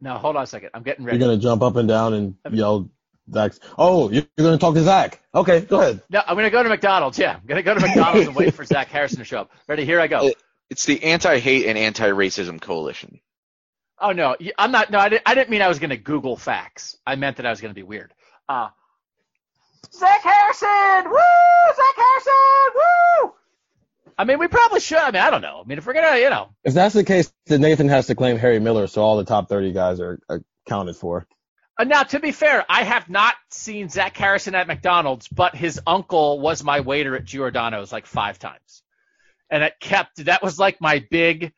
[0.00, 0.70] No, hold on a second.
[0.74, 1.18] I'm getting ready.
[1.18, 2.90] You're gonna jump up and down and yell
[3.32, 3.60] Zach's.
[3.76, 5.20] Oh, you're gonna talk to Zach.
[5.34, 6.02] Okay, go ahead.
[6.10, 7.18] No, I'm gonna go to McDonald's.
[7.18, 9.50] Yeah, I'm gonna go to McDonald's and wait for Zach Harrison to show up.
[9.68, 9.84] Ready?
[9.84, 10.30] Here I go.
[10.70, 13.20] It's the anti-hate and anti-racism coalition.
[13.98, 14.90] Oh no, y- I'm not.
[14.90, 16.96] No, I didn't, I didn't mean I was going to Google facts.
[17.06, 18.12] I meant that I was going to be weird.
[18.48, 18.68] Uh,
[19.92, 21.16] Zach Harrison, woo!
[21.76, 23.32] Zach Harrison, woo!
[24.18, 24.98] I mean, we probably should.
[24.98, 25.60] I mean, I don't know.
[25.64, 28.14] I mean, if we're gonna, you know, If that's the case, then Nathan has to
[28.14, 30.18] claim Harry Miller, so all the top 30 guys are
[30.66, 31.26] accounted for.
[31.78, 35.80] Uh, now, to be fair, I have not seen Zach Harrison at McDonald's, but his
[35.86, 38.82] uncle was my waiter at Giordano's like five times.
[39.50, 41.52] And it kept, that was like my big,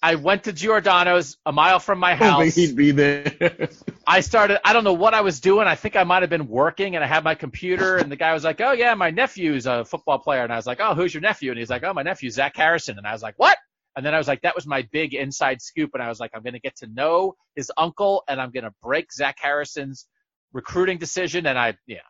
[0.00, 2.54] I went to Giordano's a mile from my house.
[2.54, 3.68] he'd be there.
[4.06, 5.66] I started, I don't know what I was doing.
[5.66, 8.32] I think I might have been working and I had my computer and the guy
[8.32, 10.44] was like, oh yeah, my nephew's a football player.
[10.44, 11.50] And I was like, oh, who's your nephew?
[11.50, 12.98] And he's like, oh, my nephew, Zach Harrison.
[12.98, 13.58] And I was like, what?
[13.96, 15.90] And then I was like, that was my big inside scoop.
[15.94, 18.64] And I was like, I'm going to get to know his uncle and I'm going
[18.64, 20.06] to break Zach Harrison's
[20.52, 21.46] recruiting decision.
[21.46, 22.00] And I, yeah,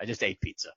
[0.00, 0.70] I just ate pizza.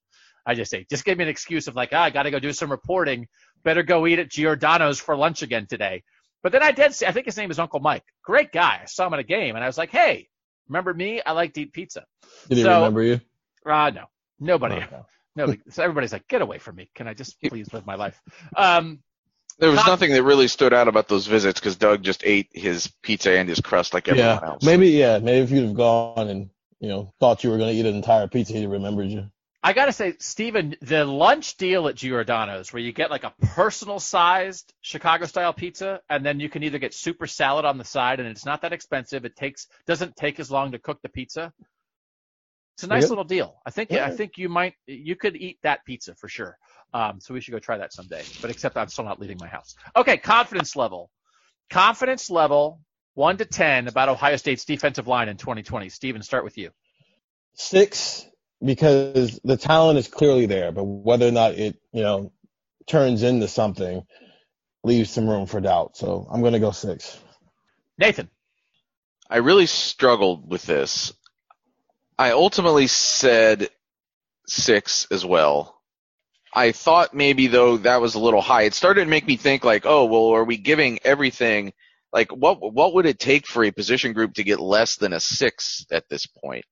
[0.46, 0.90] I just ate.
[0.90, 3.28] Just gave me an excuse of like, ah, I got to go do some reporting.
[3.64, 6.04] Better go eat at Giordano's for lunch again today.
[6.44, 8.04] But then I did see, I think his name is Uncle Mike.
[8.24, 8.80] Great guy.
[8.84, 10.28] I saw him at a game and I was like, hey,
[10.68, 11.22] remember me?
[11.26, 12.04] I like to eat pizza.
[12.50, 13.22] Did he So- remember you?
[13.66, 14.06] Uh, no,
[14.40, 14.80] nobody.
[14.80, 15.06] No,
[15.36, 15.60] Nobody.
[15.70, 16.90] So everybody's like, get away from me.
[16.96, 18.20] Can I just please live my life?
[18.58, 19.00] Um,
[19.60, 22.88] There was nothing that really stood out about those visits because Doug just ate his
[23.04, 24.48] pizza and his crust like everyone Yeah.
[24.50, 24.64] else.
[24.64, 25.20] Maybe, yeah.
[25.20, 26.50] Maybe if you'd have gone and,
[26.80, 29.30] you know, thought you were going to eat an entire pizza, he'd have remembered you.
[29.62, 34.00] I gotta say, Steven, the lunch deal at Giordano's where you get like a personal
[34.00, 38.22] sized Chicago style pizza and then you can either get super salad on the side
[38.22, 39.26] and it's not that expensive.
[39.26, 41.52] It takes, doesn't take as long to cook the pizza.
[42.76, 43.10] It's a nice Yep.
[43.10, 43.62] little deal.
[43.66, 44.06] I think, yeah.
[44.06, 46.58] I think you might, you could eat that pizza for sure.
[46.94, 49.48] Um, so we should go try that someday, but except I'm still not leaving my
[49.48, 49.76] house.
[49.96, 50.18] Okay.
[50.18, 51.10] Confidence level,
[51.70, 52.82] confidence level
[53.14, 55.90] one to 10 about Ohio State's defensive line in 2020.
[55.90, 56.72] Steven, start with you.
[57.56, 58.26] Six,
[58.64, 62.32] because the talent is clearly there, but whether or not it, you know,
[62.88, 64.04] turns into something
[64.84, 65.98] leaves some room for doubt.
[65.98, 67.20] So I'm going to go six.
[67.98, 68.30] Nathan.
[69.30, 71.14] I really struggled with this.
[72.18, 73.70] I ultimately said
[74.48, 75.79] six as well.
[76.54, 78.64] I thought maybe though that was a little high.
[78.64, 81.74] It started to make me think like, oh well, are we giving everything?
[82.12, 85.20] Like, what what would it take for a position group to get less than a
[85.20, 86.66] six at this point?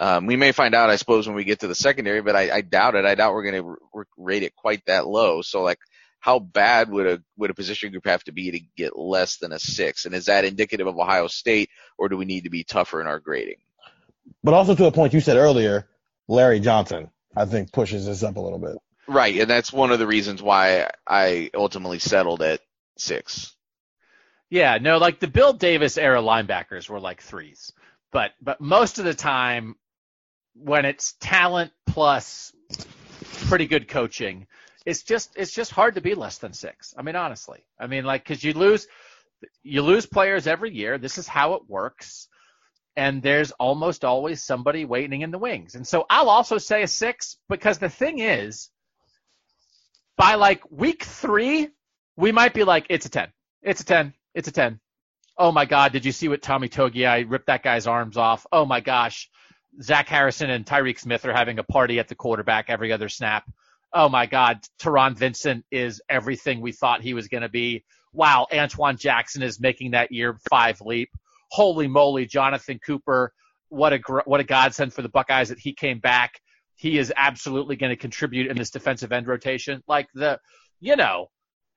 [0.00, 2.50] Um, we may find out, I suppose, when we get to the secondary, but I,
[2.56, 3.04] I doubt it.
[3.04, 5.40] I doubt we're going to r- rate it quite that low.
[5.42, 5.78] So, like,
[6.18, 9.52] how bad would a would a position group have to be to get less than
[9.52, 10.04] a six?
[10.04, 13.06] And is that indicative of Ohio State, or do we need to be tougher in
[13.06, 13.58] our grading?
[14.42, 15.86] But also to a point you said earlier,
[16.26, 18.76] Larry Johnson, I think pushes this up a little bit.
[19.06, 22.60] Right, and that's one of the reasons why I ultimately settled at
[22.96, 23.54] six.
[24.50, 27.72] Yeah, no, like the Bill Davis era linebackers were like threes,
[28.12, 29.76] but but most of the time,
[30.54, 32.52] when it's talent plus
[33.48, 34.46] pretty good coaching,
[34.86, 36.94] it's just it's just hard to be less than six.
[36.96, 38.86] I mean, honestly, I mean, like because you lose
[39.62, 40.98] you lose players every year.
[40.98, 42.28] This is how it works,
[42.96, 45.74] and there's almost always somebody waiting in the wings.
[45.74, 48.70] And so I'll also say a six because the thing is,
[50.16, 51.68] by like week three,
[52.16, 53.28] we might be like it's a ten,
[53.62, 54.14] it's a ten.
[54.34, 54.80] It's a 10.
[55.38, 58.46] Oh my God, did you see what Tommy Togiai ripped that guy's arms off?
[58.52, 59.30] Oh my gosh,
[59.80, 63.44] Zach Harrison and Tyreke Smith are having a party at the quarterback every other snap.
[63.92, 67.84] Oh my God, Taron Vincent is everything we thought he was going to be.
[68.12, 71.10] Wow, Antwuan Jackson is making that year five leap.
[71.50, 73.32] Holy moly, Jonathan Cooper,
[73.68, 76.40] what a what a godsend for the Buckeyes that he came back.
[76.76, 79.82] He is absolutely going to contribute in this defensive end rotation.
[79.86, 80.40] Like the,
[80.80, 81.28] you know,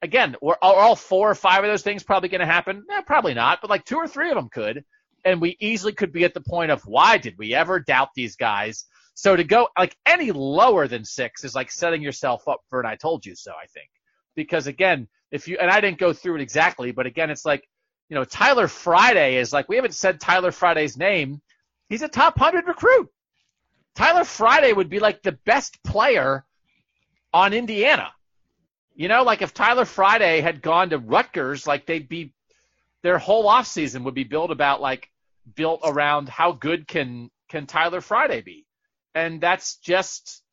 [0.01, 2.83] again, are all four or five of those things probably going to happen?
[2.91, 4.83] Eh, probably not, but like two or three of them could.
[5.25, 8.35] And we easily could be at the point of why did we ever doubt these
[8.35, 8.85] guys?
[9.13, 12.85] So to go like any lower than six is like setting yourself up for an
[12.85, 13.89] I told you so, I think.
[14.35, 17.67] Because again, if you, and I didn't go through it exactly, but again, it's like,
[18.09, 21.41] you know, Tyler Friday is like, we haven't said Tyler Friday's name.
[21.89, 23.09] He's a top 100 recruit.
[23.97, 26.45] Tyler Friday would be like the best player
[27.33, 28.11] on Indiana.
[28.93, 32.31] You know, like if Tyler Friday had gone to Rutgers, like they'd be
[33.01, 35.09] their whole offseason would be built about like
[35.55, 38.67] built around how good can can Tyler Friday be.
[39.15, 40.43] And that's just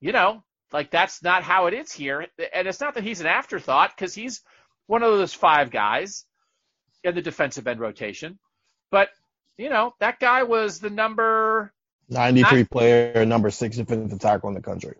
[0.00, 2.28] you know, like that's not how it is here.
[2.54, 4.40] And it's not that he's an afterthought because he's
[4.86, 6.26] one of those five guys
[7.02, 8.38] in the defensive end rotation.
[8.92, 9.08] But,
[9.56, 11.72] you know, that guy was the number
[12.08, 14.96] 93 player, number six defensive tackle in the country.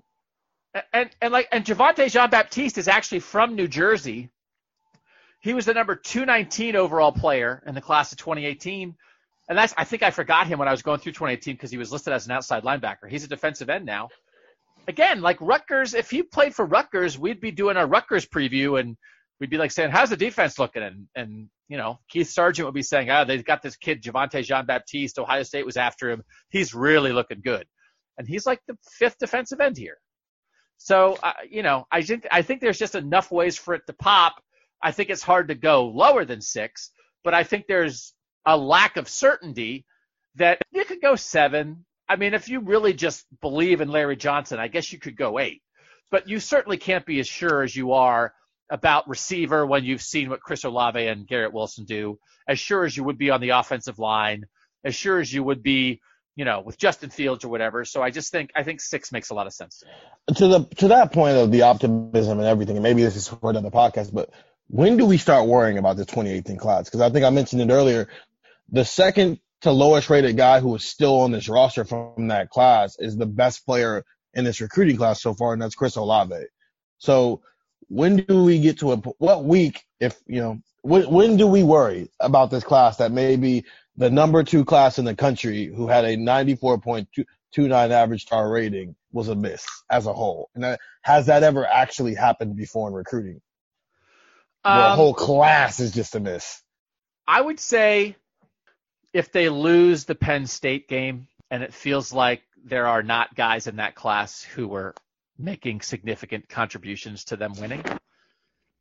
[0.92, 4.30] and and like and Javontae Jean Baptiste is actually from New Jersey.
[5.40, 8.96] He was the number 219 overall player in the class of 2018.
[9.48, 11.76] And that's I think I forgot him when I was going through 2018 because he
[11.76, 13.10] was listed as an outside linebacker.
[13.10, 14.08] He's a defensive end now.
[14.88, 18.96] Again, like Rutgers, if he played for Rutgers, we'd be doing a Rutgers preview and
[19.44, 22.72] we'd be like saying, "How's the defense looking?" And and you know, Keith Sargeant would
[22.72, 25.18] be saying, "Ah, oh, they've got this kid Javontae Jean Baptiste.
[25.18, 26.22] Ohio State was after him.
[26.48, 27.66] He's really looking good."
[28.16, 29.98] And he's like the fifth defensive end here.
[30.78, 33.92] So uh, you know, I think I think there's just enough ways for it to
[33.92, 34.42] pop.
[34.82, 36.90] I think it's hard to go lower than six,
[37.22, 38.14] but I think there's
[38.46, 39.84] a lack of certainty
[40.36, 41.84] that you could go seven.
[42.08, 45.38] I mean, if you really just believe in Larry Johnson, I guess you could go
[45.38, 45.60] eight.
[46.10, 48.32] But you certainly can't be as sure as you are
[48.70, 52.96] about receiver when you've seen what Chris Olave and Garrett Wilson do, as sure as
[52.96, 54.44] you would be on the offensive line,
[54.84, 56.00] as sure as you would be,
[56.36, 57.84] you know, with Justin Fields or whatever.
[57.84, 59.82] So I just think I think six makes a lot of sense
[60.34, 63.50] to the to that point of the optimism and everything, and maybe this is for
[63.50, 64.30] another podcast, but
[64.68, 66.86] when do we start worrying about the 2018 class?
[66.86, 68.08] Because I think I mentioned it earlier.
[68.70, 72.96] The second to lowest rated guy who is still on this roster from that class
[72.98, 76.34] is the best player in this recruiting class so far, and that's Chris Olave.
[76.98, 77.42] So
[77.88, 81.62] when do we get to a what week if you know when when do we
[81.62, 83.64] worry about this class that maybe
[83.96, 89.28] the number two class in the country who had a 94.29 average star rating was
[89.28, 90.50] a miss as a whole?
[90.54, 93.40] And that, has that ever actually happened before in recruiting?
[94.64, 96.62] Um, the whole class is just a miss.
[97.26, 98.16] I would say
[99.12, 103.66] if they lose the penn state game and it feels like there are not guys
[103.66, 104.94] in that class who were
[105.38, 107.84] making significant contributions to them winning,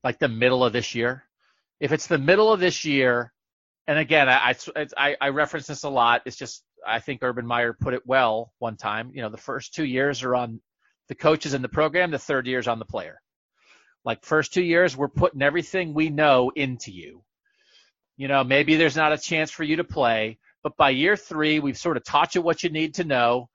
[0.04, 1.24] like the middle of this year.
[1.80, 3.34] If it's the middle of this year,
[3.88, 4.56] and again, I,
[4.97, 6.22] I, I reference this a lot.
[6.26, 9.12] It's just I think Urban Meyer put it well one time.
[9.14, 10.62] You know, the first two years are on
[11.10, 12.12] the coaches in the program.
[12.12, 13.22] The third year is on the player.
[14.06, 17.24] Like first two years, we're putting everything we know into you.
[18.18, 21.60] You know, maybe there's not a chance for you to play, but by year three,
[21.60, 23.49] we've sort of taught you what you need to know.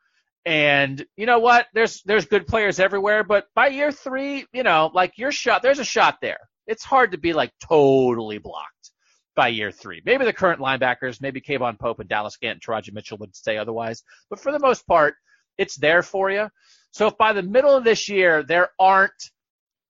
[0.48, 1.66] And you know what?
[1.74, 5.78] There's there's good players everywhere, but by year three, you know, like your shot, there's
[5.78, 6.38] a shot there.
[6.66, 8.92] It's hard to be like totally blocked
[9.36, 10.00] by year three.
[10.06, 13.58] Maybe the current linebackers, maybe K'Vaughan Pope and Dallas Gant and Teradja Mitchell would say
[13.58, 15.16] otherwise, but for the most part,
[15.58, 16.48] it's there for you.
[16.92, 19.30] So if by the middle of this year there aren't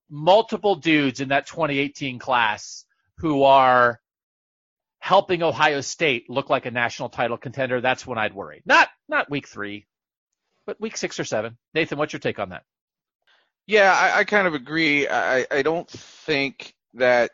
[0.09, 2.83] multiple dudes in that 2018 class
[3.19, 4.01] who are
[4.99, 8.61] helping Ohio State look like a national title contender, that's when I'd worry.
[8.65, 9.85] Not not week three,
[10.69, 11.57] but week six or seven.
[11.73, 12.61] Nathan, what's your take on that?
[13.65, 15.07] Yeah, I, I kind of agree.
[15.07, 17.31] I, I don't think that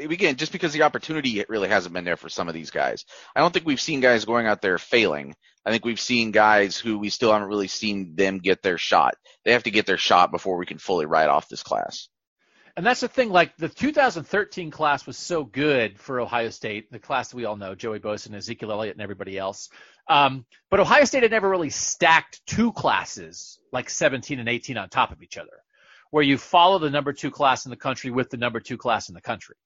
[0.00, 3.04] again, just because the opportunity really hasn't been there for some of these guys.
[3.36, 5.36] I don't think we've seen guys going out there failing.
[5.64, 9.14] I think we've seen guys who we still haven't really seen them get their shot.
[9.44, 12.08] They have to get their shot before we can fully write off this class.
[12.76, 13.30] And that's the thing.
[13.30, 17.56] Like the 2013 class was so good for Ohio State, the class that we all
[17.56, 19.68] know, Joey Bosa and Ezekiel Elliott and everybody else.
[20.08, 24.88] Um, but Ohio State had never really stacked two classes like 17 and 18 on
[24.88, 25.62] top of each other,
[26.10, 29.08] where you follow the number two class in the country with the number two class
[29.08, 29.56] in the country.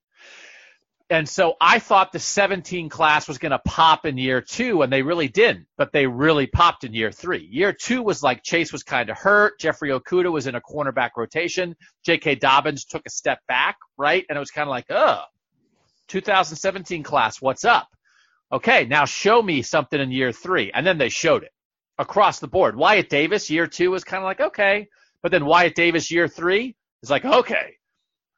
[1.10, 4.92] And so I thought the 17 class was going to pop in year two, and
[4.92, 7.48] they really didn't, but they really popped in year three.
[7.50, 9.58] Year two was like Chase was kind of hurt.
[9.58, 11.74] Jeffrey Okudah was in a cornerback rotation.
[12.04, 12.36] J.K.
[12.36, 14.24] Dobbins took a step back, right?
[14.28, 15.22] And it was kind of like, oh,
[16.06, 17.88] 2017 class, what's up?
[18.52, 20.72] Okay, now show me something in year three.
[20.72, 21.52] And then they showed it
[21.98, 22.76] across the board.
[22.76, 24.88] Wyatt Davis, year two, was kind of like, okay.
[25.22, 27.76] But then Wyatt Davis, year three, is like, okay.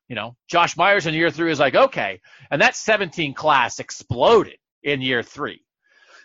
[0.09, 2.21] You know, Josh Myers in year three is like, okay.
[2.51, 5.65] And that 17 class exploded in year three.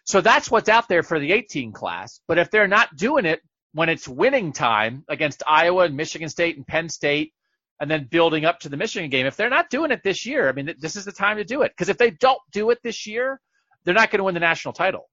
[0.04, 2.20] So that's what's out there for the 18 class.
[2.28, 3.42] But if they're not doing it
[3.74, 7.34] when it's winning time against Iowa and Michigan State and Penn State,
[7.80, 10.50] and then building up to the Michigan game, if they're not doing it this year,
[10.50, 11.72] I mean, this is the time to do it.
[11.72, 13.40] Because if they don't do it this year,
[13.86, 15.08] they're not going to win the national title.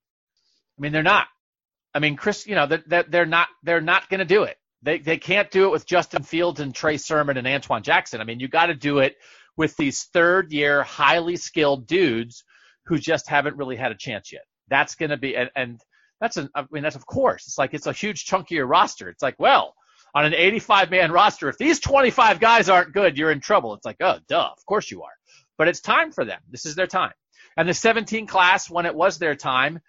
[0.79, 1.27] I mean, they're not.
[1.95, 4.57] I mean, Chris, you know, they're, they're not, they're not going to do it.
[4.85, 8.21] They they can't do it with Justin Fields and Trey Sermon and Antwuan Jackson.
[8.21, 9.17] I mean, you got to do it
[9.57, 12.45] with these third year, highly skilled dudes
[12.87, 14.43] who just haven't really had a chance yet.
[14.69, 15.81] That's going to be and, and
[16.21, 18.67] that's an I mean that's of course it's like it's a huge chunk of your
[18.67, 19.09] roster.
[19.09, 19.75] It's like well
[20.15, 23.75] on an 85 man roster, if these 25 guys aren't good, you're in trouble.
[23.75, 25.13] It's like oh duh, of course you are.
[25.57, 26.41] But it's time for them.
[26.51, 27.13] This is their time.
[27.57, 29.81] And the 17 class, when it was their time,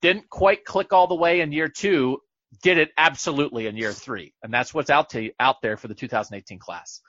[0.00, 2.18] didn't quite click all the way in year two
[2.62, 4.34] did it absolutely in year three.
[4.42, 7.00] And that's what's out to out there for the 2018 class,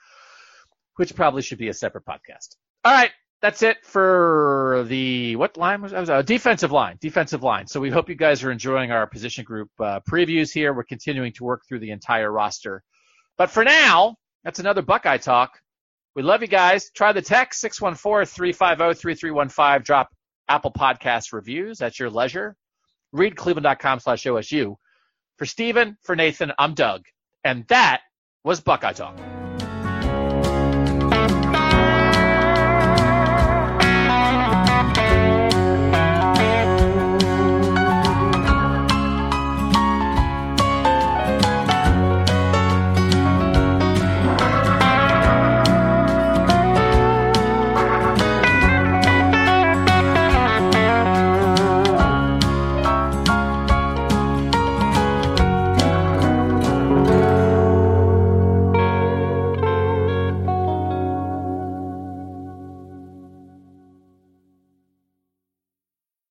[0.96, 2.56] which probably should be a separate podcast.
[2.84, 3.12] All right.
[3.42, 7.68] That's it for the what line was, was uh, defensive line, defensive line.
[7.68, 10.74] So we hope you guys are enjoying our position group uh, previews here.
[10.74, 12.82] We're continuing to work through the entire roster,
[13.38, 15.60] but for now, that's another Buckeye talk.
[16.16, 16.90] We love you guys.
[16.92, 19.84] Try the text 614-350-3315.
[19.84, 20.10] Drop
[20.48, 22.56] Apple Podcast reviews at your leisure.
[23.12, 24.78] Read cleveland.com slash OSU.
[25.38, 27.04] For Stephen, for Nathan, I'm Doug.
[27.44, 28.02] And that
[28.44, 29.45] was Buckeye Talk.